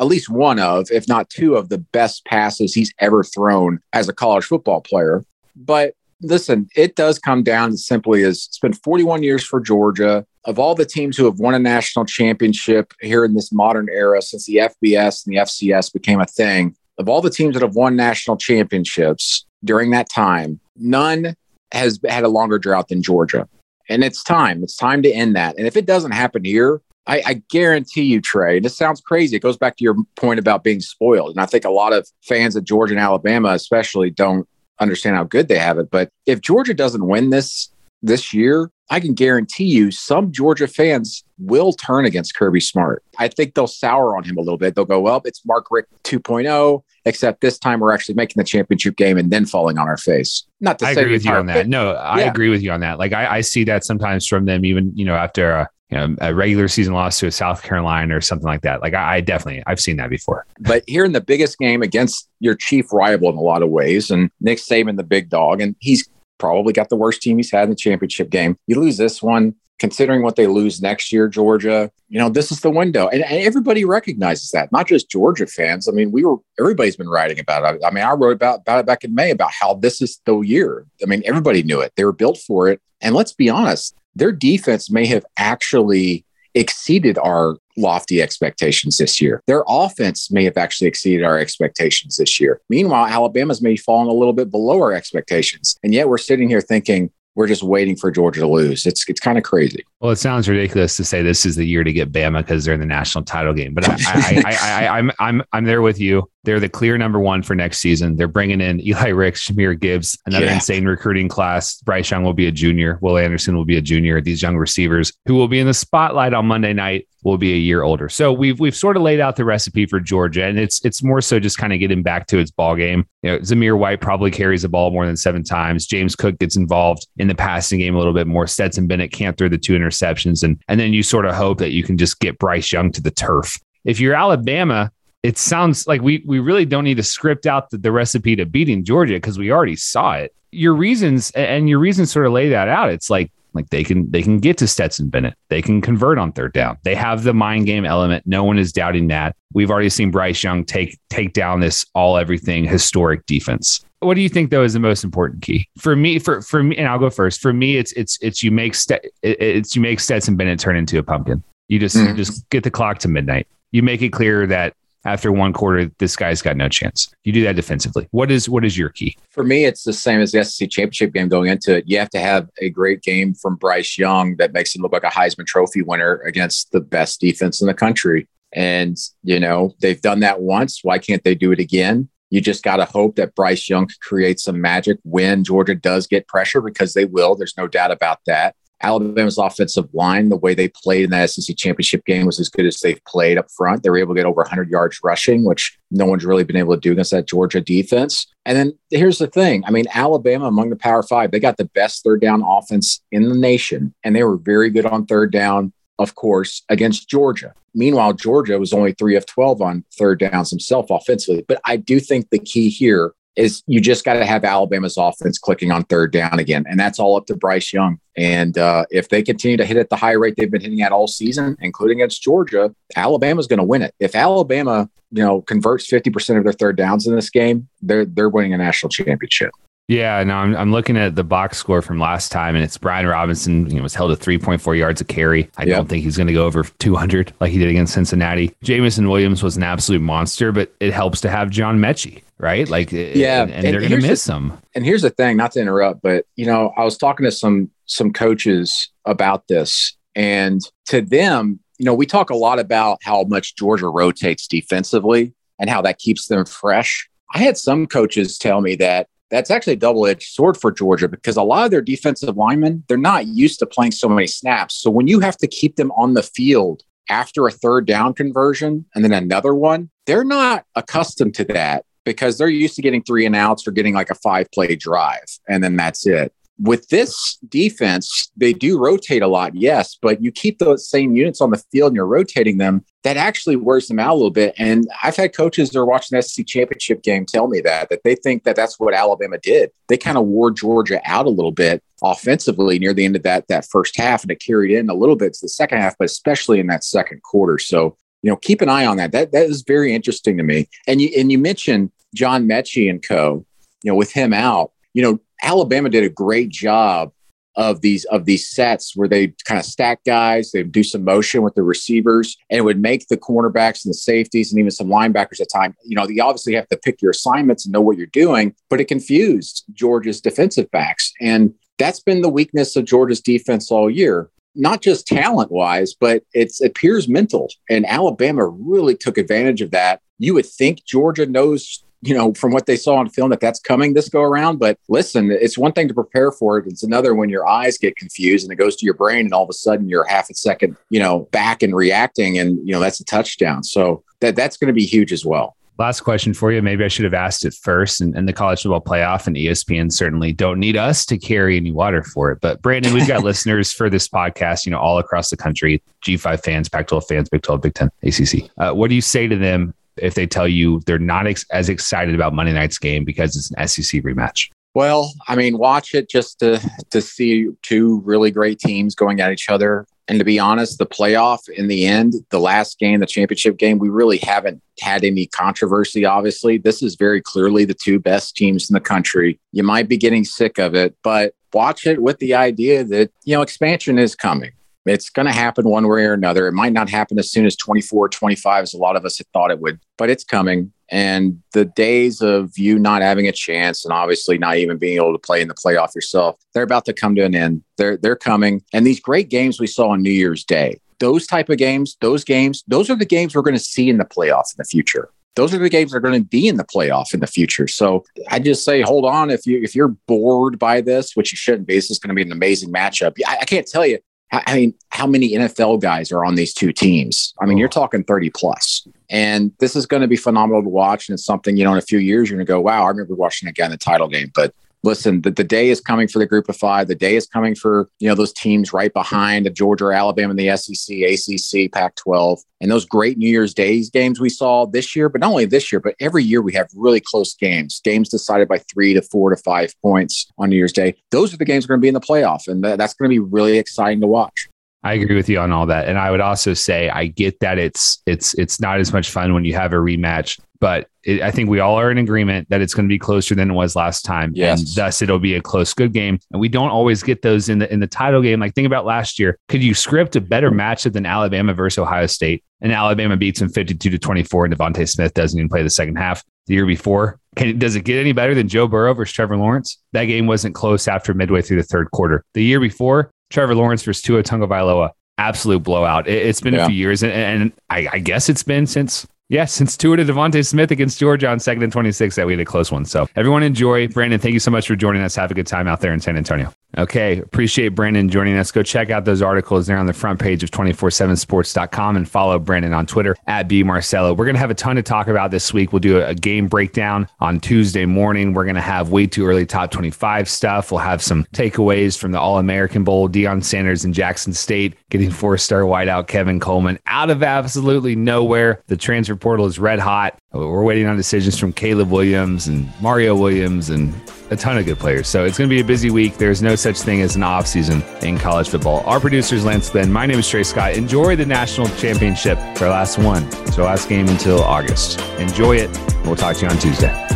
at 0.00 0.06
least 0.06 0.28
one 0.28 0.58
of, 0.58 0.90
if 0.90 1.06
not 1.06 1.30
two, 1.30 1.54
of 1.54 1.68
the 1.68 1.78
best 1.78 2.25
passes 2.25 2.75
he's 2.75 2.92
ever 2.98 3.22
thrown 3.22 3.78
as 3.92 4.08
a 4.08 4.12
college 4.12 4.44
football 4.44 4.80
player. 4.80 5.22
But 5.54 5.94
listen, 6.20 6.68
it 6.75 6.96
does 6.96 7.18
come 7.18 7.42
down 7.42 7.70
to 7.70 7.78
simply 7.78 8.23
as 8.23 8.46
it's 8.49 8.58
been 8.58 8.73
41 8.73 9.23
years 9.23 9.44
for 9.44 9.61
Georgia. 9.61 10.26
Of 10.44 10.58
all 10.58 10.75
the 10.75 10.87
teams 10.87 11.16
who 11.16 11.25
have 11.25 11.40
won 11.40 11.54
a 11.54 11.58
national 11.58 12.04
championship 12.04 12.94
here 13.00 13.25
in 13.25 13.35
this 13.35 13.52
modern 13.52 13.88
era 13.90 14.23
since 14.23 14.46
the 14.46 14.56
FBS 14.56 15.26
and 15.26 15.35
the 15.35 15.40
FCS 15.40 15.92
became 15.92 16.20
a 16.20 16.26
thing, 16.26 16.76
of 16.99 17.08
all 17.08 17.20
the 17.20 17.30
teams 17.30 17.54
that 17.54 17.62
have 17.62 17.75
won 17.75 17.96
national 17.96 18.37
championships 18.37 19.44
during 19.64 19.90
that 19.90 20.08
time, 20.08 20.61
none 20.76 21.35
has 21.73 21.99
had 22.08 22.25
a 22.25 22.28
longer 22.28 22.58
drought 22.58 22.88
than 22.88 23.02
Georgia. 23.02 23.49
And 23.88 24.04
it's 24.04 24.23
time. 24.23 24.62
It's 24.62 24.76
time 24.76 25.02
to 25.02 25.11
end 25.11 25.37
that. 25.37 25.56
And 25.58 25.66
if 25.66 25.76
it 25.76 25.87
doesn't 25.87 26.12
happen 26.12 26.44
here, 26.44 26.80
I, 27.08 27.23
I, 27.25 27.42
guarantee 27.50 28.02
you, 28.02 28.20
Trey, 28.20 28.56
and 28.56 28.64
this 28.64 28.76
sounds 28.76 29.00
crazy. 29.00 29.37
It 29.37 29.42
goes 29.42 29.56
back 29.56 29.76
to 29.76 29.85
your 29.85 29.94
point 30.16 30.40
about 30.40 30.64
being 30.64 30.80
spoiled. 30.80 31.30
And 31.30 31.40
I 31.40 31.46
think 31.46 31.64
a 31.64 31.70
lot 31.70 31.92
of 31.92 32.08
fans 32.23 32.56
of 32.56 32.64
Georgia 32.64 32.94
and 32.94 33.00
Alabama, 33.00 33.50
especially, 33.50 34.11
don't 34.11 34.49
understand 34.80 35.16
how 35.16 35.25
good 35.25 35.49
they 35.49 35.59
have 35.59 35.78
it. 35.78 35.90
But 35.90 36.11
if 36.26 36.40
Georgia 36.40 36.75
doesn't 36.75 37.06
win 37.06 37.30
this 37.30 37.71
this 38.02 38.33
year, 38.33 38.71
I 38.88 39.00
can 39.00 39.14
guarantee 39.14 39.64
you 39.64 39.90
some 39.90 40.30
Georgia 40.30 40.68
fans 40.68 41.25
will 41.38 41.73
turn 41.73 42.04
against 42.04 42.37
Kirby 42.37 42.61
Smart. 42.61 43.02
I 43.18 43.28
think 43.28 43.54
they'll 43.54 43.66
sour 43.66 44.16
on 44.16 44.23
him 44.23 44.37
a 44.37 44.40
little 44.40 44.59
bit. 44.59 44.75
They'll 44.75 44.85
go, 44.85 45.00
well, 45.00 45.21
it's 45.25 45.45
Mark 45.45 45.66
Richt 45.71 45.88
2.0, 46.04 46.83
except 47.04 47.40
this 47.40 47.59
time 47.59 47.80
we're 47.80 47.92
actually 47.92 48.14
making 48.14 48.35
the 48.37 48.45
championship 48.45 48.97
game 48.97 49.18
and 49.18 49.30
then 49.30 49.45
falling 49.45 49.78
on 49.78 49.88
our 49.88 49.97
face. 49.97 50.45
Not 50.61 50.78
to 50.78 50.87
I 50.87 50.95
say 50.95 51.00
agree 51.00 51.12
with 51.12 51.25
you 51.25 51.33
on 51.33 51.47
that. 51.47 51.66
No, 51.68 51.92
I 51.92 52.21
yeah. 52.21 52.30
agree 52.30 52.49
with 52.49 52.62
you 52.62 52.71
on 52.71 52.80
that. 52.80 52.99
Like 52.99 53.12
I, 53.12 53.38
I, 53.38 53.40
see 53.40 53.64
that 53.64 53.85
sometimes 53.85 54.26
from 54.26 54.45
them, 54.45 54.64
even, 54.64 54.92
you 54.97 55.04
know, 55.04 55.14
after 55.14 55.50
a, 55.50 55.71
you 55.90 55.96
know, 55.96 56.16
a 56.20 56.34
regular 56.34 56.68
season 56.68 56.94
loss 56.94 57.20
to 57.20 57.26
a 57.26 57.32
South 57.32 57.62
Carolina 57.62 58.16
or 58.16 58.20
something 58.20 58.46
like 58.46 58.62
that. 58.62 58.82
Like 58.82 58.94
I, 58.94 59.16
I 59.16 59.20
definitely, 59.20 59.62
I've 59.66 59.80
seen 59.80 59.96
that 59.98 60.10
before. 60.10 60.46
But 60.60 60.82
here 60.86 61.04
in 61.04 61.12
the 61.12 61.20
biggest 61.20 61.58
game 61.58 61.82
against 61.82 62.28
your 62.40 62.54
chief 62.54 62.92
rival 62.92 63.30
in 63.30 63.36
a 63.36 63.40
lot 63.40 63.62
of 63.62 63.70
ways, 63.70 64.10
and 64.10 64.30
Nick 64.40 64.58
Saban, 64.58 64.96
the 64.96 65.04
big 65.04 65.28
dog, 65.28 65.60
and 65.60 65.76
he's 65.78 66.08
probably 66.38 66.72
got 66.72 66.88
the 66.88 66.96
worst 66.96 67.22
team 67.22 67.36
he's 67.36 67.50
had 67.50 67.64
in 67.64 67.70
the 67.70 67.76
championship 67.76 68.30
game. 68.30 68.58
You 68.66 68.80
lose 68.80 68.96
this 68.96 69.22
one, 69.22 69.54
considering 69.78 70.22
what 70.22 70.36
they 70.36 70.46
lose 70.46 70.82
next 70.82 71.12
year, 71.12 71.28
Georgia, 71.28 71.90
you 72.08 72.18
know, 72.18 72.28
this 72.28 72.50
is 72.50 72.60
the 72.60 72.70
window. 72.70 73.08
And, 73.08 73.22
and, 73.22 73.42
everybody 73.42 73.84
recognizes 73.84 74.50
that, 74.50 74.72
not 74.72 74.88
just 74.88 75.10
Georgia 75.10 75.46
fans. 75.46 75.88
I 75.88 75.92
mean, 75.92 76.10
we 76.12 76.24
were, 76.24 76.36
everybody's 76.58 76.96
been 76.96 77.08
writing 77.08 77.38
about 77.38 77.74
it. 77.74 77.82
I 77.84 77.90
mean, 77.90 78.04
I 78.04 78.12
wrote 78.12 78.32
about, 78.32 78.60
about 78.60 78.80
it 78.80 78.86
back 78.86 79.04
in 79.04 79.14
May 79.14 79.30
about 79.30 79.50
how 79.52 79.74
this 79.74 80.00
is 80.00 80.20
the 80.24 80.40
year. 80.40 80.86
I 81.02 81.06
mean, 81.06 81.22
everybody 81.24 81.62
knew 81.62 81.80
it. 81.80 81.92
They 81.96 82.04
were 82.04 82.12
built 82.12 82.38
for 82.38 82.68
it. 82.68 82.80
And 83.00 83.14
let's 83.14 83.34
be 83.34 83.50
honest, 83.50 83.94
their 84.16 84.32
defense 84.32 84.90
may 84.90 85.06
have 85.06 85.25
actually 85.37 86.25
exceeded 86.54 87.18
our 87.18 87.56
lofty 87.76 88.23
expectations 88.23 88.96
this 88.96 89.20
year. 89.20 89.42
Their 89.46 89.62
offense 89.68 90.30
may 90.30 90.44
have 90.44 90.56
actually 90.56 90.88
exceeded 90.88 91.23
our 91.23 91.38
expectations 91.38 92.16
this 92.16 92.40
year. 92.40 92.61
Meanwhile, 92.70 93.06
Alabama's 93.06 93.61
maybe 93.61 93.76
fallen 93.76 94.08
a 94.08 94.12
little 94.12 94.32
bit 94.32 94.50
below 94.50 94.80
our 94.80 94.92
expectations. 94.92 95.78
And 95.85 95.92
yet 95.92 96.08
we're 96.08 96.18
sitting 96.18 96.49
here 96.49 96.62
thinking, 96.62 97.11
we're 97.35 97.46
just 97.46 97.62
waiting 97.62 97.96
for 97.96 98.11
Georgia 98.11 98.40
to 98.40 98.46
lose. 98.46 98.87
It's 98.87 99.06
it's 99.11 99.20
kind 99.20 99.37
of 99.37 99.44
crazy. 99.44 99.85
Well, 100.00 100.11
it 100.11 100.16
sounds 100.16 100.49
ridiculous 100.49 100.96
to 100.96 101.04
say 101.04 101.23
this 101.23 101.44
is 101.44 101.54
the 101.54 101.66
year 101.66 101.85
to 101.85 101.92
get 101.92 102.11
Bama 102.11 102.38
because 102.38 102.64
they're 102.64 102.73
in 102.73 102.80
the 102.80 102.87
national 102.87 103.25
title 103.25 103.52
game. 103.52 103.75
But 103.75 103.87
I, 103.87 103.96
I, 104.06 104.42
I, 104.46 104.87
I, 104.87 104.99
I'm 104.99 105.12
I'm 105.18 105.42
I'm 105.52 105.64
there 105.64 105.82
with 105.82 106.00
you. 106.00 106.30
They're 106.46 106.60
the 106.60 106.68
clear 106.68 106.96
number 106.96 107.18
one 107.18 107.42
for 107.42 107.56
next 107.56 107.78
season. 107.78 108.14
They're 108.14 108.28
bringing 108.28 108.60
in 108.60 108.80
Eli 108.80 109.08
Ricks, 109.08 109.48
Jahmyr 109.48 109.78
Gibbs, 109.78 110.16
another 110.26 110.46
yeah. 110.46 110.54
insane 110.54 110.84
recruiting 110.84 111.28
class. 111.28 111.80
Bryce 111.80 112.08
Young 112.08 112.22
will 112.22 112.34
be 112.34 112.46
a 112.46 112.52
junior. 112.52 113.00
Will 113.02 113.18
Anderson 113.18 113.56
will 113.56 113.64
be 113.64 113.76
a 113.76 113.82
junior. 113.82 114.20
These 114.20 114.42
young 114.42 114.56
receivers 114.56 115.12
who 115.26 115.34
will 115.34 115.48
be 115.48 115.58
in 115.58 115.66
the 115.66 115.74
spotlight 115.74 116.34
on 116.34 116.46
Monday 116.46 116.72
night 116.72 117.08
will 117.24 117.36
be 117.36 117.52
a 117.52 117.56
year 117.56 117.82
older. 117.82 118.08
So 118.08 118.32
we've 118.32 118.60
we've 118.60 118.76
sort 118.76 118.96
of 118.96 119.02
laid 119.02 119.18
out 119.18 119.34
the 119.34 119.44
recipe 119.44 119.86
for 119.86 119.98
Georgia, 119.98 120.44
and 120.44 120.56
it's 120.56 120.82
it's 120.84 121.02
more 121.02 121.20
so 121.20 121.40
just 121.40 121.58
kind 121.58 121.72
of 121.72 121.80
getting 121.80 122.04
back 122.04 122.28
to 122.28 122.38
its 122.38 122.52
ball 122.52 122.76
game. 122.76 123.04
You 123.24 123.32
know, 123.32 123.38
Zamir 123.40 123.76
White 123.76 124.00
probably 124.00 124.30
carries 124.30 124.62
the 124.62 124.68
ball 124.68 124.92
more 124.92 125.04
than 125.04 125.16
seven 125.16 125.42
times. 125.42 125.84
James 125.84 126.14
Cook 126.14 126.38
gets 126.38 126.54
involved 126.54 127.08
in 127.16 127.26
the 127.26 127.34
passing 127.34 127.80
game 127.80 127.96
a 127.96 127.98
little 127.98 128.14
bit 128.14 128.28
more. 128.28 128.46
Stetson 128.46 128.86
Bennett 128.86 129.10
can't 129.10 129.36
throw 129.36 129.48
the 129.48 129.58
two 129.58 129.72
interceptions, 129.72 130.44
and 130.44 130.62
and 130.68 130.78
then 130.78 130.92
you 130.92 131.02
sort 131.02 131.26
of 131.26 131.34
hope 131.34 131.58
that 131.58 131.72
you 131.72 131.82
can 131.82 131.98
just 131.98 132.20
get 132.20 132.38
Bryce 132.38 132.72
Young 132.72 132.92
to 132.92 133.02
the 133.02 133.10
turf. 133.10 133.58
If 133.84 133.98
you're 133.98 134.14
Alabama, 134.14 134.92
it 135.26 135.38
sounds 135.38 135.88
like 135.88 136.02
we 136.02 136.23
we 136.25 136.38
really 136.38 136.64
don't 136.64 136.85
need 136.85 136.99
to 136.99 137.02
script 137.02 137.47
out 137.47 137.71
the, 137.71 137.78
the 137.78 137.90
recipe 137.90 138.37
to 138.37 138.47
beating 138.47 138.85
Georgia 138.85 139.14
because 139.14 139.40
we 139.40 139.50
already 139.50 139.75
saw 139.75 140.12
it. 140.12 140.33
Your 140.52 140.73
reasons 140.73 141.33
and 141.33 141.68
your 141.68 141.80
reasons 141.80 142.12
sort 142.12 142.26
of 142.26 142.33
lay 142.33 142.49
that 142.50 142.68
out. 142.68 142.90
It's 142.90 143.11
like 143.11 143.33
like 143.52 143.68
they 143.71 143.83
can 143.83 144.09
they 144.12 144.23
can 144.23 144.38
get 144.38 144.56
to 144.59 144.68
Stetson 144.68 145.09
Bennett. 145.09 145.35
They 145.49 145.62
can 145.62 145.80
convert 145.80 146.18
on 146.18 146.30
third 146.30 146.52
down. 146.52 146.78
They 146.85 146.95
have 146.95 147.25
the 147.25 147.35
mind 147.35 147.66
game 147.66 147.85
element. 147.85 148.25
No 148.25 148.45
one 148.45 148.56
is 148.56 148.73
doubting 148.73 149.09
that. 149.09 149.35
We've 149.52 149.68
already 149.68 149.88
seen 149.88 150.12
Bryce 150.12 150.45
Young 150.45 150.64
take 150.64 150.97
take 151.11 151.33
down 151.33 151.59
this 151.59 151.85
all 151.92 152.16
everything 152.16 152.64
historic 152.64 153.26
defense. 153.26 153.85
What 153.99 154.14
do 154.14 154.21
you 154.21 154.28
think 154.28 154.50
though 154.52 154.62
is 154.62 154.75
the 154.75 154.78
most 154.78 155.02
important 155.02 155.42
key 155.42 155.68
for 155.76 155.97
me? 155.97 156.21
For 156.21 156.40
for 156.40 156.62
me, 156.62 156.76
and 156.76 156.87
I'll 156.87 157.00
go 157.00 157.11
first. 157.11 157.40
For 157.40 157.52
me, 157.52 157.78
it's 157.78 157.90
it's 157.95 158.16
it's 158.23 158.45
you 158.45 158.52
make 158.52 158.76
St- 158.76 159.04
it's 159.23 159.75
you 159.75 159.83
make 159.83 159.99
Stetson 159.99 160.37
Bennett 160.37 160.61
turn 160.61 160.76
into 160.76 160.99
a 160.99 161.02
pumpkin. 161.02 161.42
You 161.66 161.80
just 161.80 161.97
mm-hmm. 161.97 162.14
just 162.14 162.49
get 162.50 162.62
the 162.62 162.71
clock 162.71 162.99
to 163.00 163.09
midnight. 163.09 163.49
You 163.73 163.83
make 163.83 164.02
it 164.02 164.11
clear 164.11 164.47
that 164.47 164.75
after 165.06 165.30
one 165.30 165.52
quarter, 165.52 165.90
this 165.98 166.16
guy's 166.16 166.42
got 166.42 166.56
no 166.56 166.68
chance. 166.68 167.08
You 167.25 167.32
do 167.32 167.42
that 167.44 167.56
defensively. 167.56 168.08
What 168.10 168.30
is 168.30 168.48
what 168.48 168.64
is 168.64 168.76
your 168.76 168.88
key? 168.88 169.16
For 169.30 169.44
me, 169.44 169.64
it's 169.64 169.84
the 169.84 169.92
same 169.92 170.20
as 170.20 170.32
the 170.32 170.44
SEC 170.44 170.68
championship 170.68 171.14
game 171.14 171.28
going 171.28 171.48
into 171.48 171.76
it. 171.76 171.84
You 171.86 171.98
have 171.98 172.10
to 172.10 172.18
have 172.18 172.48
a 172.60 172.68
great 172.70 173.02
game 173.02 173.32
from 173.32 173.56
Bryce 173.56 173.96
Young 173.96 174.36
that 174.36 174.52
makes 174.52 174.75
him 174.75 174.82
look 174.82 174.92
like 174.92 175.04
a 175.04 175.08
Heisman 175.08 175.46
Trophy 175.46 175.82
winner 175.82 176.16
against 176.26 176.72
the 176.72 176.80
best 176.80 177.20
defense 177.20 177.60
in 177.60 177.68
the 177.68 177.75
country. 177.75 178.28
And, 178.52 178.96
you 179.22 179.38
know, 179.38 179.75
they've 179.80 180.00
done 180.00 180.20
that 180.20 180.40
once. 180.40 180.80
Why 180.82 180.98
can't 180.98 181.22
they 181.22 181.34
do 181.34 181.52
it 181.52 181.60
again? 181.60 182.08
You 182.30 182.40
just 182.40 182.64
got 182.64 182.76
to 182.76 182.84
hope 182.84 183.16
that 183.16 183.34
Bryce 183.34 183.68
Young 183.68 183.88
creates 184.00 184.42
some 184.42 184.60
magic 184.60 184.98
when 185.04 185.44
Georgia 185.44 185.76
does 185.76 186.06
get 186.06 186.26
pressure 186.26 186.60
because 186.60 186.92
they 186.92 187.04
will. 187.04 187.36
There's 187.36 187.56
no 187.56 187.68
doubt 187.68 187.92
about 187.92 188.18
that. 188.26 188.56
Alabama's 188.83 189.38
offensive 189.38 189.88
line, 189.95 190.28
the 190.28 190.37
way 190.37 190.54
they 190.54 190.68
played 190.68 191.04
in 191.04 191.11
that 191.11 191.30
SEC 191.30 191.56
championship 191.56 192.04
game 192.04 192.26
was 192.26 192.38
as 192.38 192.49
good 192.49 192.66
as 192.66 192.80
they've 192.80 193.02
played 193.06 193.38
up 193.38 193.50
front. 193.50 193.83
They 193.83 193.90
were 193.90 193.99
able 193.99 194.14
to 194.14 194.21
get 194.21 194.26
over 194.26 194.42
100 194.42 194.68
yards 194.68 195.00
rushing, 195.02 195.45
which 195.45 195.78
no 195.90 196.06
one's 196.06 196.25
really 196.25 196.45
been 196.45 196.56
able 196.56 196.75
to 196.75 196.80
do 196.80 196.92
against 196.92 197.11
that 197.12 197.26
Georgia 197.26 197.61
defense. 197.61 198.26
And 198.45 198.56
then 198.56 198.78
here's 198.90 199.18
the 199.18 199.26
thing 199.26 199.64
I 199.66 199.71
mean, 199.71 199.87
Alabama 199.92 200.47
among 200.47 200.71
the 200.71 200.76
Power 200.76 201.02
Five, 201.02 201.30
they 201.30 201.40
got 201.40 201.56
the 201.56 201.71
best 201.75 202.04
third 202.04 202.21
down 202.21 202.42
offense 202.42 203.00
in 203.11 203.28
the 203.28 203.37
nation, 203.37 203.95
and 204.04 204.14
they 204.14 204.25
were 204.25 204.37
very 204.37 204.71
good 204.71 204.87
on 204.87 205.06
third 205.06 205.33
down, 205.33 205.73
of 205.99 206.14
course, 206.14 206.62
against 206.68 207.09
Georgia. 207.09 207.54
Meanwhile, 207.75 208.14
Georgia 208.14 208.59
was 208.59 208.73
only 208.73 208.92
three 208.92 209.16
of 209.16 209.26
12 209.26 209.61
on 209.61 209.85
third 209.99 210.18
downs 210.18 210.50
himself 210.50 210.87
offensively. 210.90 211.45
But 211.47 211.61
I 211.66 211.76
do 211.76 212.00
think 212.00 212.30
the 212.30 212.38
key 212.38 212.71
here 212.71 213.12
is 213.36 213.62
you 213.66 213.80
just 213.80 214.04
got 214.04 214.14
to 214.14 214.24
have 214.24 214.44
Alabama's 214.44 214.96
offense 214.96 215.38
clicking 215.38 215.70
on 215.70 215.84
third 215.84 216.12
down 216.12 216.38
again. 216.38 216.64
And 216.68 216.80
that's 216.80 216.98
all 216.98 217.16
up 217.16 217.26
to 217.26 217.36
Bryce 217.36 217.72
Young. 217.72 218.00
And 218.16 218.56
uh, 218.56 218.86
if 218.90 219.08
they 219.10 219.22
continue 219.22 219.56
to 219.58 219.64
hit 219.64 219.76
at 219.76 219.90
the 219.90 219.96
high 219.96 220.12
rate 220.12 220.34
they've 220.36 220.50
been 220.50 220.62
hitting 220.62 220.82
at 220.82 220.92
all 220.92 221.06
season, 221.06 221.56
including 221.60 222.00
against 222.00 222.22
Georgia, 222.22 222.74
Alabama's 222.96 223.46
going 223.46 223.58
to 223.58 223.64
win 223.64 223.82
it. 223.82 223.94
If 224.00 224.14
Alabama, 224.14 224.88
you 225.10 225.22
know, 225.22 225.42
converts 225.42 225.86
50% 225.90 226.38
of 226.38 226.44
their 226.44 226.52
third 226.54 226.76
downs 226.76 227.06
in 227.06 227.14
this 227.14 227.30
game, 227.30 227.68
they're 227.82 228.06
they're 228.06 228.30
winning 228.30 228.54
a 228.54 228.58
national 228.58 228.90
championship. 228.90 229.52
Yeah, 229.88 230.20
no, 230.24 230.34
I'm, 230.34 230.56
I'm 230.56 230.72
looking 230.72 230.96
at 230.96 231.14
the 231.14 231.22
box 231.22 231.58
score 231.58 231.80
from 231.80 232.00
last 232.00 232.32
time, 232.32 232.56
and 232.56 232.64
it's 232.64 232.76
Brian 232.76 233.06
Robinson. 233.06 233.70
You 233.70 233.76
know, 233.76 233.82
was 233.84 233.94
held 233.94 234.18
to 234.18 234.30
3.4 234.30 234.76
yards 234.76 235.00
a 235.00 235.04
carry. 235.04 235.48
I 235.56 235.62
yep. 235.62 235.76
don't 235.76 235.88
think 235.88 236.02
he's 236.02 236.16
going 236.16 236.26
to 236.26 236.32
go 236.32 236.44
over 236.44 236.64
200 236.64 237.32
like 237.38 237.52
he 237.52 237.58
did 237.58 237.68
against 237.68 237.94
Cincinnati. 237.94 238.52
Jameson 238.64 239.08
Williams 239.08 239.44
was 239.44 239.56
an 239.56 239.62
absolute 239.62 240.00
monster, 240.02 240.50
but 240.50 240.74
it 240.80 240.92
helps 240.92 241.20
to 241.20 241.30
have 241.30 241.50
John 241.50 241.78
Metchie, 241.78 242.22
right? 242.38 242.68
Like, 242.68 242.92
eh, 242.92 243.12
yeah, 243.14 243.42
and, 243.42 243.50
and, 243.50 243.64
and 243.66 243.74
they're 243.74 243.88
going 243.88 244.00
to 244.00 244.08
miss 244.08 244.24
the, 244.24 244.34
him. 244.34 244.52
And 244.74 244.84
here's 244.84 245.02
the 245.02 245.10
thing, 245.10 245.36
not 245.36 245.52
to 245.52 245.60
interrupt, 245.60 246.02
but 246.02 246.26
you 246.36 246.46
know, 246.46 246.72
I 246.76 246.84
was 246.84 246.96
talking 246.96 247.24
to 247.24 247.32
some 247.32 247.70
some 247.86 248.12
coaches 248.12 248.90
about 249.04 249.48
this, 249.48 249.96
and 250.14 250.60
to 250.86 251.00
them, 251.00 251.60
you 251.78 251.84
know, 251.84 251.94
we 251.94 252.06
talk 252.06 252.30
a 252.30 252.36
lot 252.36 252.58
about 252.58 252.98
how 253.02 253.24
much 253.24 253.56
Georgia 253.56 253.88
rotates 253.88 254.46
defensively 254.46 255.34
and 255.58 255.70
how 255.70 255.82
that 255.82 255.98
keeps 255.98 256.26
them 256.26 256.44
fresh. 256.44 257.08
I 257.34 257.38
had 257.38 257.56
some 257.56 257.86
coaches 257.86 258.38
tell 258.38 258.60
me 258.60 258.76
that 258.76 259.08
that's 259.30 259.50
actually 259.50 259.72
a 259.72 259.76
double-edged 259.76 260.28
sword 260.32 260.56
for 260.56 260.70
Georgia 260.70 261.08
because 261.08 261.36
a 261.36 261.42
lot 261.42 261.64
of 261.64 261.70
their 261.70 261.82
defensive 261.82 262.36
linemen, 262.36 262.84
they're 262.86 262.96
not 262.96 263.26
used 263.26 263.58
to 263.58 263.66
playing 263.66 263.92
so 263.92 264.08
many 264.08 264.26
snaps. 264.26 264.76
So 264.76 264.90
when 264.90 265.08
you 265.08 265.20
have 265.20 265.36
to 265.38 265.48
keep 265.48 265.76
them 265.76 265.90
on 265.92 266.14
the 266.14 266.22
field 266.22 266.82
after 267.08 267.46
a 267.46 267.50
third 267.50 267.86
down 267.86 268.14
conversion 268.14 268.84
and 268.94 269.04
then 269.04 269.12
another 269.12 269.54
one, 269.54 269.90
they're 270.06 270.24
not 270.24 270.64
accustomed 270.76 271.34
to 271.34 271.44
that 271.44 271.84
because 272.06 272.38
they're 272.38 272.48
used 272.48 272.76
to 272.76 272.82
getting 272.82 273.02
three 273.02 273.26
and 273.26 273.36
outs 273.36 273.66
or 273.66 273.72
getting 273.72 273.92
like 273.92 274.08
a 274.08 274.14
five 274.14 274.50
play 274.52 274.75
drive 274.75 275.26
and 275.46 275.62
then 275.62 275.76
that's 275.76 276.06
it 276.06 276.32
with 276.58 276.88
this 276.88 277.38
defense, 277.48 278.30
they 278.36 278.52
do 278.52 278.78
rotate 278.78 279.22
a 279.22 279.26
lot, 279.26 279.54
yes, 279.54 279.96
but 280.00 280.22
you 280.22 280.32
keep 280.32 280.58
those 280.58 280.88
same 280.88 281.14
units 281.14 281.40
on 281.40 281.50
the 281.50 281.62
field 281.70 281.88
and 281.88 281.96
you're 281.96 282.06
rotating 282.06 282.58
them. 282.58 282.84
That 283.04 283.16
actually 283.16 283.56
wears 283.56 283.88
them 283.88 283.98
out 283.98 284.12
a 284.12 284.14
little 284.14 284.30
bit. 284.30 284.54
And 284.58 284.88
I've 285.02 285.16
had 285.16 285.36
coaches 285.36 285.70
that 285.70 285.78
are 285.78 285.86
watching 285.86 286.16
the 286.16 286.22
SEC 286.22 286.46
championship 286.46 287.02
game 287.02 287.26
tell 287.26 287.46
me 287.46 287.60
that 287.60 287.88
that 287.90 288.02
they 288.04 288.14
think 288.16 288.44
that 288.44 288.56
that's 288.56 288.80
what 288.80 288.94
Alabama 288.94 289.38
did. 289.38 289.70
They 289.88 289.98
kind 289.98 290.16
of 290.16 290.26
wore 290.26 290.50
Georgia 290.50 291.00
out 291.04 291.26
a 291.26 291.30
little 291.30 291.52
bit 291.52 291.82
offensively 292.02 292.78
near 292.78 292.94
the 292.94 293.04
end 293.04 293.16
of 293.16 293.22
that 293.22 293.48
that 293.48 293.66
first 293.70 293.96
half, 293.96 294.22
and 294.22 294.30
it 294.30 294.40
carried 294.40 294.72
in 294.72 294.88
a 294.88 294.94
little 294.94 295.16
bit 295.16 295.34
to 295.34 295.38
the 295.42 295.48
second 295.48 295.78
half, 295.78 295.96
but 295.98 296.06
especially 296.06 296.58
in 296.58 296.66
that 296.68 296.84
second 296.84 297.22
quarter. 297.22 297.58
So 297.58 297.96
you 298.22 298.30
know, 298.30 298.36
keep 298.36 298.60
an 298.60 298.68
eye 298.68 298.86
on 298.86 298.96
that. 298.96 299.12
That 299.12 299.30
that 299.32 299.46
is 299.46 299.62
very 299.62 299.94
interesting 299.94 300.36
to 300.38 300.42
me. 300.42 300.68
And 300.88 301.00
you 301.00 301.10
and 301.16 301.30
you 301.30 301.38
mentioned 301.38 301.92
John 302.16 302.49
Metchie 302.49 302.90
and 302.90 303.06
co. 303.06 303.44
You 303.82 303.92
know, 303.92 303.96
with 303.96 304.12
him 304.12 304.32
out, 304.32 304.73
you 304.94 305.02
know, 305.02 305.20
Alabama 305.42 305.88
did 305.88 306.02
a 306.02 306.08
great 306.08 306.49
job 306.49 307.12
of 307.56 307.80
these 307.80 308.04
of 308.06 308.26
these 308.26 308.49
sets 308.49 308.94
where 308.94 309.08
they 309.08 309.28
kind 309.46 309.58
of 309.58 309.64
stack 309.64 310.00
guys, 310.04 310.52
they 310.52 310.62
do 310.62 310.82
some 310.82 311.04
motion 311.04 311.42
with 311.42 311.54
the 311.54 311.62
receivers, 311.62 312.37
and 312.50 312.58
it 312.58 312.62
would 312.62 312.80
make 312.80 313.08
the 313.08 313.16
cornerbacks 313.16 313.85
and 313.85 313.90
the 313.90 313.99
safeties 313.99 314.52
and 314.52 314.58
even 314.58 314.70
some 314.70 314.88
linebackers 314.88 315.40
at 315.40 315.49
time. 315.52 315.75
You 315.85 315.96
know, 315.96 316.06
you 316.06 316.23
obviously 316.23 316.54
have 316.54 316.68
to 316.68 316.76
pick 316.76 317.00
your 317.00 317.12
assignments 317.12 317.64
and 317.64 317.73
know 317.73 317.80
what 317.80 317.96
you're 317.96 318.06
doing, 318.06 318.54
but 318.68 318.80
it 318.80 318.88
confused 318.88 319.64
Georgia's 319.73 320.20
defensive 320.20 320.70
backs. 320.70 321.12
And 321.20 321.54
that's 321.78 322.00
been 322.00 322.20
the 322.20 322.28
weakness 322.28 322.76
of 322.76 322.85
Georgia's 322.85 323.20
defense 323.20 323.70
all 323.70 323.90
year. 323.90 324.30
Not 324.54 324.82
just 324.82 325.06
talent 325.06 325.50
wise, 325.50 325.94
but 325.94 326.25
it 326.32 326.52
appears 326.64 327.08
mental. 327.08 327.50
And 327.68 327.87
Alabama 327.87 328.46
really 328.46 328.96
took 328.96 329.18
advantage 329.18 329.61
of 329.61 329.70
that. 329.73 330.00
You 330.18 330.35
would 330.35 330.46
think 330.46 330.85
Georgia 330.87 331.26
knows 331.26 331.85
you 332.02 332.14
know, 332.14 332.34
from 332.34 332.52
what 332.52 332.66
they 332.66 332.76
saw 332.76 332.96
on 332.96 333.08
film 333.08 333.30
that 333.30 333.40
that's 333.40 333.60
coming 333.60 333.94
this 333.94 334.08
go 334.08 334.22
around. 334.22 334.58
But 334.58 334.78
listen, 334.88 335.30
it's 335.30 335.58
one 335.58 335.72
thing 335.72 335.88
to 335.88 335.94
prepare 335.94 336.30
for 336.30 336.58
it. 336.58 336.66
It's 336.66 336.82
another 336.82 337.14
when 337.14 337.28
your 337.28 337.46
eyes 337.46 337.78
get 337.78 337.96
confused 337.96 338.44
and 338.44 338.52
it 338.52 338.56
goes 338.56 338.76
to 338.76 338.84
your 338.84 338.94
brain 338.94 339.26
and 339.26 339.34
all 339.34 339.44
of 339.44 339.50
a 339.50 339.54
sudden 339.54 339.88
you're 339.88 340.04
half 340.04 340.30
a 340.30 340.34
second, 340.34 340.76
you 340.90 341.00
know, 341.00 341.20
back 341.32 341.62
and 341.62 341.74
reacting 341.74 342.38
and, 342.38 342.58
you 342.66 342.72
know, 342.72 342.80
that's 342.80 343.00
a 343.00 343.04
touchdown. 343.04 343.64
So 343.64 344.04
that 344.20 344.36
that's 344.36 344.56
going 344.56 344.68
to 344.68 344.74
be 344.74 344.84
huge 344.84 345.12
as 345.12 345.24
well. 345.24 345.56
Last 345.78 346.00
question 346.00 346.32
for 346.32 346.50
you. 346.52 346.62
Maybe 346.62 346.84
I 346.84 346.88
should 346.88 347.04
have 347.04 347.12
asked 347.12 347.44
it 347.44 347.52
first. 347.52 348.00
And, 348.00 348.16
and, 348.16 348.26
the 348.26 348.32
college 348.32 348.62
football 348.62 348.80
playoff 348.80 349.26
and 349.26 349.36
ESPN 349.36 349.92
certainly 349.92 350.32
don't 350.32 350.58
need 350.58 350.74
us 350.74 351.04
to 351.04 351.18
carry 351.18 351.58
any 351.58 351.70
water 351.70 352.02
for 352.02 352.32
it. 352.32 352.40
But 352.40 352.62
Brandon, 352.62 352.94
we've 352.94 353.06
got 353.06 353.22
listeners 353.24 353.74
for 353.74 353.90
this 353.90 354.08
podcast, 354.08 354.64
you 354.64 354.72
know, 354.72 354.78
all 354.78 354.98
across 354.98 355.28
the 355.28 355.36
country, 355.36 355.82
G5 356.02 356.42
fans, 356.42 356.70
Pac 356.70 356.86
12 356.86 357.04
fans, 357.06 357.28
Big 357.28 357.42
12, 357.42 357.60
Big 357.60 357.74
10, 357.74 357.90
ACC. 358.04 358.50
Uh, 358.56 358.72
what 358.72 358.88
do 358.88 358.94
you 358.94 359.02
say 359.02 359.28
to 359.28 359.36
them 359.36 359.74
if 359.96 360.14
they 360.14 360.26
tell 360.26 360.48
you 360.48 360.80
they're 360.86 360.98
not 360.98 361.26
ex- 361.26 361.46
as 361.50 361.68
excited 361.68 362.14
about 362.14 362.34
Monday 362.34 362.52
night's 362.52 362.78
game 362.78 363.04
because 363.04 363.36
it's 363.36 363.50
an 363.52 363.66
SEC 363.66 364.02
rematch? 364.02 364.50
Well, 364.74 365.14
I 365.26 365.36
mean, 365.36 365.56
watch 365.56 365.94
it 365.94 366.10
just 366.10 366.38
to 366.40 366.60
to 366.90 367.00
see 367.00 367.48
two 367.62 368.02
really 368.04 368.30
great 368.30 368.58
teams 368.58 368.94
going 368.94 369.20
at 369.20 369.32
each 369.32 369.48
other. 369.48 369.86
And 370.08 370.18
to 370.18 370.24
be 370.24 370.38
honest, 370.38 370.78
the 370.78 370.86
playoff 370.86 371.48
in 371.48 371.66
the 371.66 371.86
end, 371.86 372.14
the 372.30 372.38
last 372.38 372.78
game, 372.78 373.00
the 373.00 373.06
championship 373.06 373.56
game, 373.56 373.78
we 373.78 373.88
really 373.88 374.18
haven't 374.18 374.62
had 374.80 375.02
any 375.02 375.26
controversy. 375.26 376.04
Obviously, 376.04 376.58
this 376.58 376.82
is 376.82 376.94
very 376.94 377.20
clearly 377.20 377.64
the 377.64 377.74
two 377.74 377.98
best 377.98 378.36
teams 378.36 378.70
in 378.70 378.74
the 378.74 378.80
country. 378.80 379.40
You 379.52 379.62
might 379.62 379.88
be 379.88 379.96
getting 379.96 380.24
sick 380.24 380.58
of 380.58 380.74
it, 380.74 380.94
but 381.02 381.34
watch 381.52 381.86
it 381.86 382.02
with 382.02 382.18
the 382.18 382.34
idea 382.34 382.84
that, 382.84 383.10
you 383.24 383.34
know, 383.34 383.42
expansion 383.42 383.98
is 383.98 384.14
coming. 384.14 384.52
It's 384.86 385.10
going 385.10 385.26
to 385.26 385.32
happen 385.32 385.68
one 385.68 385.86
way 385.88 386.04
or 386.04 386.12
another. 386.12 386.46
It 386.46 386.52
might 386.52 386.72
not 386.72 386.88
happen 386.88 387.18
as 387.18 387.30
soon 387.30 387.46
as 387.46 387.56
24, 387.56 388.08
25, 388.08 388.62
as 388.62 388.74
a 388.74 388.78
lot 388.78 388.96
of 388.96 389.04
us 389.04 389.18
had 389.18 389.26
thought 389.32 389.50
it 389.50 389.60
would, 389.60 389.80
but 389.96 390.10
it's 390.10 390.24
coming. 390.24 390.72
And 390.88 391.42
the 391.52 391.64
days 391.64 392.20
of 392.20 392.56
you 392.56 392.78
not 392.78 393.02
having 393.02 393.26
a 393.26 393.32
chance 393.32 393.84
and 393.84 393.92
obviously 393.92 394.38
not 394.38 394.56
even 394.56 394.78
being 394.78 394.96
able 394.96 395.12
to 395.12 395.18
play 395.18 395.40
in 395.40 395.48
the 395.48 395.54
playoff 395.54 395.94
yourself, 395.94 396.36
they're 396.54 396.62
about 396.62 396.84
to 396.84 396.92
come 396.92 397.14
to 397.16 397.24
an 397.24 397.34
end. 397.34 397.62
They're 397.76 397.96
they're 397.96 398.16
coming. 398.16 398.62
And 398.72 398.86
these 398.86 399.00
great 399.00 399.28
games 399.28 399.58
we 399.58 399.66
saw 399.66 399.88
on 399.90 400.02
New 400.02 400.10
Year's 400.10 400.44
Day, 400.44 400.80
those 401.00 401.26
type 401.26 401.48
of 401.48 401.58
games, 401.58 401.96
those 402.00 402.24
games, 402.24 402.62
those 402.68 402.88
are 402.88 402.96
the 402.96 403.04
games 403.04 403.34
we're 403.34 403.42
going 403.42 403.56
to 403.56 403.60
see 403.60 403.88
in 403.88 403.98
the 403.98 404.04
playoffs 404.04 404.54
in 404.54 404.58
the 404.58 404.64
future. 404.64 405.10
Those 405.34 405.52
are 405.52 405.58
the 405.58 405.68
games 405.68 405.90
that 405.90 405.98
are 405.98 406.00
going 406.00 406.22
to 406.22 406.26
be 406.26 406.48
in 406.48 406.56
the 406.56 406.64
playoff 406.64 407.12
in 407.12 407.20
the 407.20 407.26
future. 407.26 407.68
So 407.68 408.04
I 408.30 408.38
just 408.38 408.64
say, 408.64 408.80
hold 408.80 409.04
on. 409.04 409.28
If 409.28 409.46
you 409.46 409.60
if 409.62 409.74
you're 409.74 409.94
bored 410.06 410.58
by 410.58 410.80
this, 410.80 411.14
which 411.14 411.32
you 411.32 411.36
shouldn't 411.36 411.66
be, 411.66 411.74
this 411.74 411.90
is 411.90 411.98
going 411.98 412.08
to 412.08 412.14
be 412.14 412.22
an 412.22 412.32
amazing 412.32 412.72
matchup. 412.72 413.12
I, 413.26 413.38
I 413.42 413.44
can't 413.44 413.66
tell 413.66 413.84
you 413.84 413.98
I 414.33 414.56
mean, 414.56 414.75
how 414.88 415.06
many 415.06 415.33
NFL 415.33 415.80
guys 415.80 416.11
are 416.11 416.25
on 416.25 416.35
these 416.35 416.52
two 416.52 416.73
teams? 416.73 417.33
I 417.40 417.47
mean, 417.47 417.59
you're 417.59 417.68
oh. 417.68 417.71
talking 417.71 418.02
30 418.02 418.30
plus. 418.30 418.87
And 419.09 419.52
this 419.61 419.76
is 419.76 419.87
going 419.87 420.02
to 420.02 420.09
be 420.09 420.16
phenomenal 420.16 420.62
to 420.62 420.68
watch. 420.68 421.09
And 421.09 421.14
it's 421.14 421.25
something, 421.25 421.56
you 421.56 421.64
know, 421.64 421.73
in 421.73 421.78
a 421.78 421.83
few 421.83 421.99
years, 421.99 422.28
you're 422.28 422.37
going 422.37 422.47
to 422.47 422.50
go, 422.50 422.61
wow, 422.61 422.85
I 422.85 422.88
remember 422.88 423.14
watching 423.14 423.49
again 423.49 423.71
the 423.71 423.76
title 423.76 424.09
game. 424.09 424.33
But 424.35 424.52
listen, 424.83 425.23
the, 425.23 425.30
the 425.30 425.45
day 425.45 425.68
is 425.71 425.80
coming 425.80 426.09
for 426.09 426.18
the 426.18 426.26
group 426.26 426.49
of 426.49 426.56
five. 426.56 426.88
The 426.88 426.95
day 426.95 427.16
is 427.16 427.26
coming 427.26 427.54
for, 427.54 427.88
you 427.99 428.09
know, 428.09 428.14
those 428.14 428.33
teams 428.33 428.73
right 428.73 428.92
behind 428.92 429.47
the 429.47 429.50
Georgia, 429.50 429.87
Alabama, 429.87 430.30
and 430.30 430.38
the 430.38 430.56
SEC, 430.56 430.97
ACC, 430.97 431.73
Pac 431.73 431.97
12, 431.97 432.40
and 432.61 432.71
those 432.71 432.85
great 432.85 433.18
New 433.18 433.28
Year's 433.28 433.54
Days 433.54 433.90
games 433.90 434.21
we 434.21 434.28
saw 434.28 434.66
this 434.66 434.95
year. 434.95 435.09
But 435.09 435.21
not 435.21 435.30
only 435.30 435.45
this 435.45 435.73
year, 435.73 435.80
but 435.80 435.95
every 436.00 436.25
year 436.25 436.42
we 436.42 436.52
have 436.54 436.68
really 436.75 437.00
close 437.00 437.35
games, 437.35 437.80
games 437.83 438.09
decided 438.09 438.49
by 438.49 438.59
three 438.73 438.95
to 438.95 439.02
four 439.02 439.30
to 439.30 439.37
five 439.37 439.75
points 439.83 440.30
on 440.38 440.50
New 440.50 440.56
Year's 440.56 440.73
Day. 440.73 440.95
Those 441.11 441.35
are 441.35 441.38
the 441.38 441.45
games 441.45 441.64
that 441.64 441.73
are 441.73 441.76
going 441.76 441.80
to 441.80 441.85
be 441.85 441.88
in 441.88 441.95
the 441.95 442.00
playoff. 442.00 442.49
And 442.49 442.62
that's 442.62 442.95
going 442.95 443.11
to 443.11 443.14
be 443.14 443.18
really 443.18 443.59
exciting 443.59 444.00
to 444.00 444.06
watch. 444.06 444.49
I 444.86 444.92
agree 444.94 445.16
with 445.16 445.28
you 445.28 445.40
on 445.40 445.50
all 445.50 445.66
that. 445.66 445.88
And 445.88 445.98
I 445.98 446.12
would 446.12 446.20
also 446.20 446.54
say 446.54 446.88
I 446.88 447.06
get 447.06 447.40
that 447.40 447.58
it's 447.58 448.02
it's 448.06 448.34
it's 448.34 448.60
not 448.60 448.78
as 448.78 448.92
much 448.92 449.10
fun 449.10 449.34
when 449.34 449.44
you 449.44 449.54
have 449.54 449.72
a 449.72 449.76
rematch, 449.76 450.38
but 450.60 450.88
it, 451.02 451.22
I 451.22 451.32
think 451.32 451.50
we 451.50 451.58
all 451.58 451.74
are 451.74 451.90
in 451.90 451.98
agreement 451.98 452.48
that 452.50 452.60
it's 452.60 452.72
going 452.72 452.86
to 452.86 452.92
be 452.92 452.98
closer 452.98 453.34
than 453.34 453.50
it 453.50 453.54
was 453.54 453.74
last 453.74 454.04
time. 454.04 454.30
Yes. 454.34 454.60
And 454.60 454.68
thus 454.76 455.02
it'll 455.02 455.18
be 455.18 455.34
a 455.34 455.42
close 455.42 455.74
good 455.74 455.92
game. 455.92 456.20
And 456.30 456.40
we 456.40 456.48
don't 456.48 456.70
always 456.70 457.02
get 457.02 457.22
those 457.22 457.48
in 457.48 457.58
the 457.58 457.72
in 457.72 457.80
the 457.80 457.88
title 457.88 458.22
game. 458.22 458.38
Like 458.38 458.54
think 458.54 458.66
about 458.66 458.86
last 458.86 459.18
year. 459.18 459.38
Could 459.48 459.62
you 459.62 459.74
script 459.74 460.14
a 460.14 460.20
better 460.20 460.52
matchup 460.52 460.92
than 460.92 461.04
Alabama 461.04 461.52
versus 461.52 461.78
Ohio 461.78 462.06
State? 462.06 462.44
And 462.60 462.72
Alabama 462.72 463.16
beats 463.16 463.40
them 463.40 463.48
52 463.48 463.90
to 463.90 463.98
24 463.98 464.44
and 464.46 464.56
DeVonta 464.56 464.88
Smith 464.88 465.14
doesn't 465.14 465.38
even 465.38 465.48
play 465.48 465.62
the 465.64 465.70
second 465.70 465.96
half 465.96 466.22
the 466.46 466.54
year 466.54 466.66
before. 466.66 467.18
Can, 467.34 467.58
does 467.58 467.76
it 467.76 467.84
get 467.84 467.98
any 467.98 468.12
better 468.12 468.34
than 468.34 468.48
Joe 468.48 468.66
Burrow 468.66 468.94
versus 468.94 469.12
Trevor 469.12 469.36
Lawrence? 469.36 469.78
That 469.92 470.04
game 470.04 470.26
wasn't 470.26 470.54
close 470.54 470.88
after 470.88 471.12
midway 471.12 471.42
through 471.42 471.58
the 471.58 471.64
third 471.64 471.90
quarter. 471.90 472.24
The 472.32 472.42
year 472.42 472.60
before, 472.60 473.10
Trevor 473.30 473.54
Lawrence 473.54 473.83
versus 473.83 474.02
Tua 474.02 474.23
Tagovailoa, 474.23 474.90
absolute 475.18 475.62
blowout. 475.62 476.09
It, 476.09 476.26
has 476.26 476.40
been 476.40 476.54
yeah. 476.54 476.64
a 476.64 476.68
few 476.68 476.76
years, 476.76 477.02
and, 477.02 477.12
and 477.12 477.52
I, 477.71 477.88
I, 477.92 477.99
guess 477.99 478.28
it's 478.28 478.42
been 478.42 478.66
since 478.66 479.06
yeah, 479.28 479.45
since 479.45 479.76
Tua 479.76 479.97
to 479.97 480.04
DeVonta 480.04 480.47
Smith 480.47 480.71
against 480.71 481.00
Georgia 481.00 481.28
on 481.28 481.40
second 481.40 481.64
and 481.64 481.73
26 481.73 482.14
that 482.14 482.26
we 482.26 482.33
had 482.33 482.40
a 482.40 482.45
close 482.45 482.71
one. 482.71 482.85
So 482.85 483.09
everyone 483.16 483.42
enjoy. 483.42 483.88
Brandon, 483.88 484.21
thank 484.21 484.35
you 484.35 484.40
so 484.40 484.52
much 484.52 484.68
for 484.68 484.76
joining 484.76 485.02
us. 485.02 485.16
Have 485.16 485.33
a 485.33 485.35
good 485.35 485.49
time 485.49 485.66
out 485.66 485.80
there 485.80 485.92
in 485.92 486.00
San 486.00 486.16
Antonio. 486.16 486.52
Okay. 486.78 487.18
Appreciate 487.18 487.68
Brandon 487.68 488.09
joining 488.09 488.37
us. 488.37 488.52
Go 488.52 488.62
check 488.62 488.90
out 488.90 489.04
those 489.04 489.23
articles 489.23 489.66
there 489.66 489.78
on 489.78 489.87
the 489.87 489.92
front 489.92 490.21
page 490.21 490.45
of 490.45 490.50
247sports.com 490.50 491.97
and 491.97 492.09
follow 492.09 492.38
Brandon 492.38 492.73
on 492.75 492.87
Twitter 492.87 493.16
at 493.26 493.49
B 493.49 493.62
Marcello. 493.62 494.12
We're 494.12 494.26
going 494.26 494.35
to 494.35 494.40
have 494.40 494.50
a 494.50 494.54
ton 494.54 494.76
to 494.76 494.83
talk 494.83 495.09
about 495.09 495.30
this 495.30 495.52
week. 495.52 495.73
We'll 495.73 495.80
do 495.80 496.00
a, 496.00 496.09
a 496.09 496.14
game 496.14 496.47
breakdown 496.49 497.09
on 497.18 497.40
Tuesday 497.40 497.87
morning. 497.87 498.35
We're 498.35 498.45
going 498.45 498.56
to 498.56 498.61
have 498.61 498.90
way 498.90 499.06
too 499.06 499.26
early 499.26 499.47
top 499.47 499.71
25 499.71 500.28
stuff. 500.28 500.71
We'll 500.71 500.80
have 500.80 501.02
some 501.02 501.25
takeaways 501.33 501.99
from 501.99 502.12
the 502.12 502.21
All 502.21 502.38
American 502.38 502.84
Bowl, 502.84 503.08
Deion 503.08 503.43
Sanders 503.43 503.84
and 503.84 503.95
Jackson 503.95 504.34
State 504.34 504.75
getting 504.90 505.10
four 505.10 505.36
star 505.38 505.62
wideout 505.62 506.06
Kevin 506.06 506.40
Coleman 506.40 506.78
out 506.86 507.10
of 507.10 507.22
absolutely 507.22 507.96
nowhere. 507.96 508.62
The 508.66 508.76
transfer 508.76 509.16
portal 509.16 509.46
is 509.46 509.58
red 509.58 509.78
hot. 509.78 510.18
We're 510.32 510.64
waiting 510.64 510.86
on 510.86 510.96
decisions 510.96 511.38
from 511.38 511.52
Caleb 511.52 511.90
Williams 511.90 512.46
and 512.46 512.68
Mario 512.80 513.16
Williams 513.16 513.70
and 513.70 513.94
a 514.30 514.36
ton 514.36 514.58
of 514.58 514.66
good 514.66 514.78
players. 514.78 515.08
So 515.08 515.25
it's 515.25 515.38
going 515.38 515.49
to 515.49 515.54
be 515.54 515.60
a 515.60 515.64
busy 515.64 515.90
week. 515.90 516.18
There's 516.18 516.42
no 516.42 516.56
such 516.56 516.78
thing 516.78 517.00
as 517.00 517.16
an 517.16 517.22
off 517.22 517.46
season 517.46 517.82
in 518.02 518.18
college 518.18 518.49
football. 518.49 518.82
Our 518.86 519.00
producers, 519.00 519.44
Lance 519.44 519.70
Ben. 519.70 519.92
My 519.92 520.06
name 520.06 520.18
is 520.18 520.28
Trey 520.28 520.42
Scott. 520.42 520.75
Enjoy 520.75 521.16
the 521.16 521.26
national 521.26 521.68
championship 521.76 522.38
our 522.60 522.68
last 522.68 522.99
one. 522.99 523.25
It's 523.46 523.58
our 523.58 523.64
last 523.64 523.88
game 523.88 524.08
until 524.08 524.42
August. 524.42 525.00
Enjoy 525.18 525.56
it. 525.56 525.70
We'll 526.04 526.16
talk 526.16 526.36
to 526.36 526.46
you 526.46 526.50
on 526.50 526.58
Tuesday. 526.58 527.15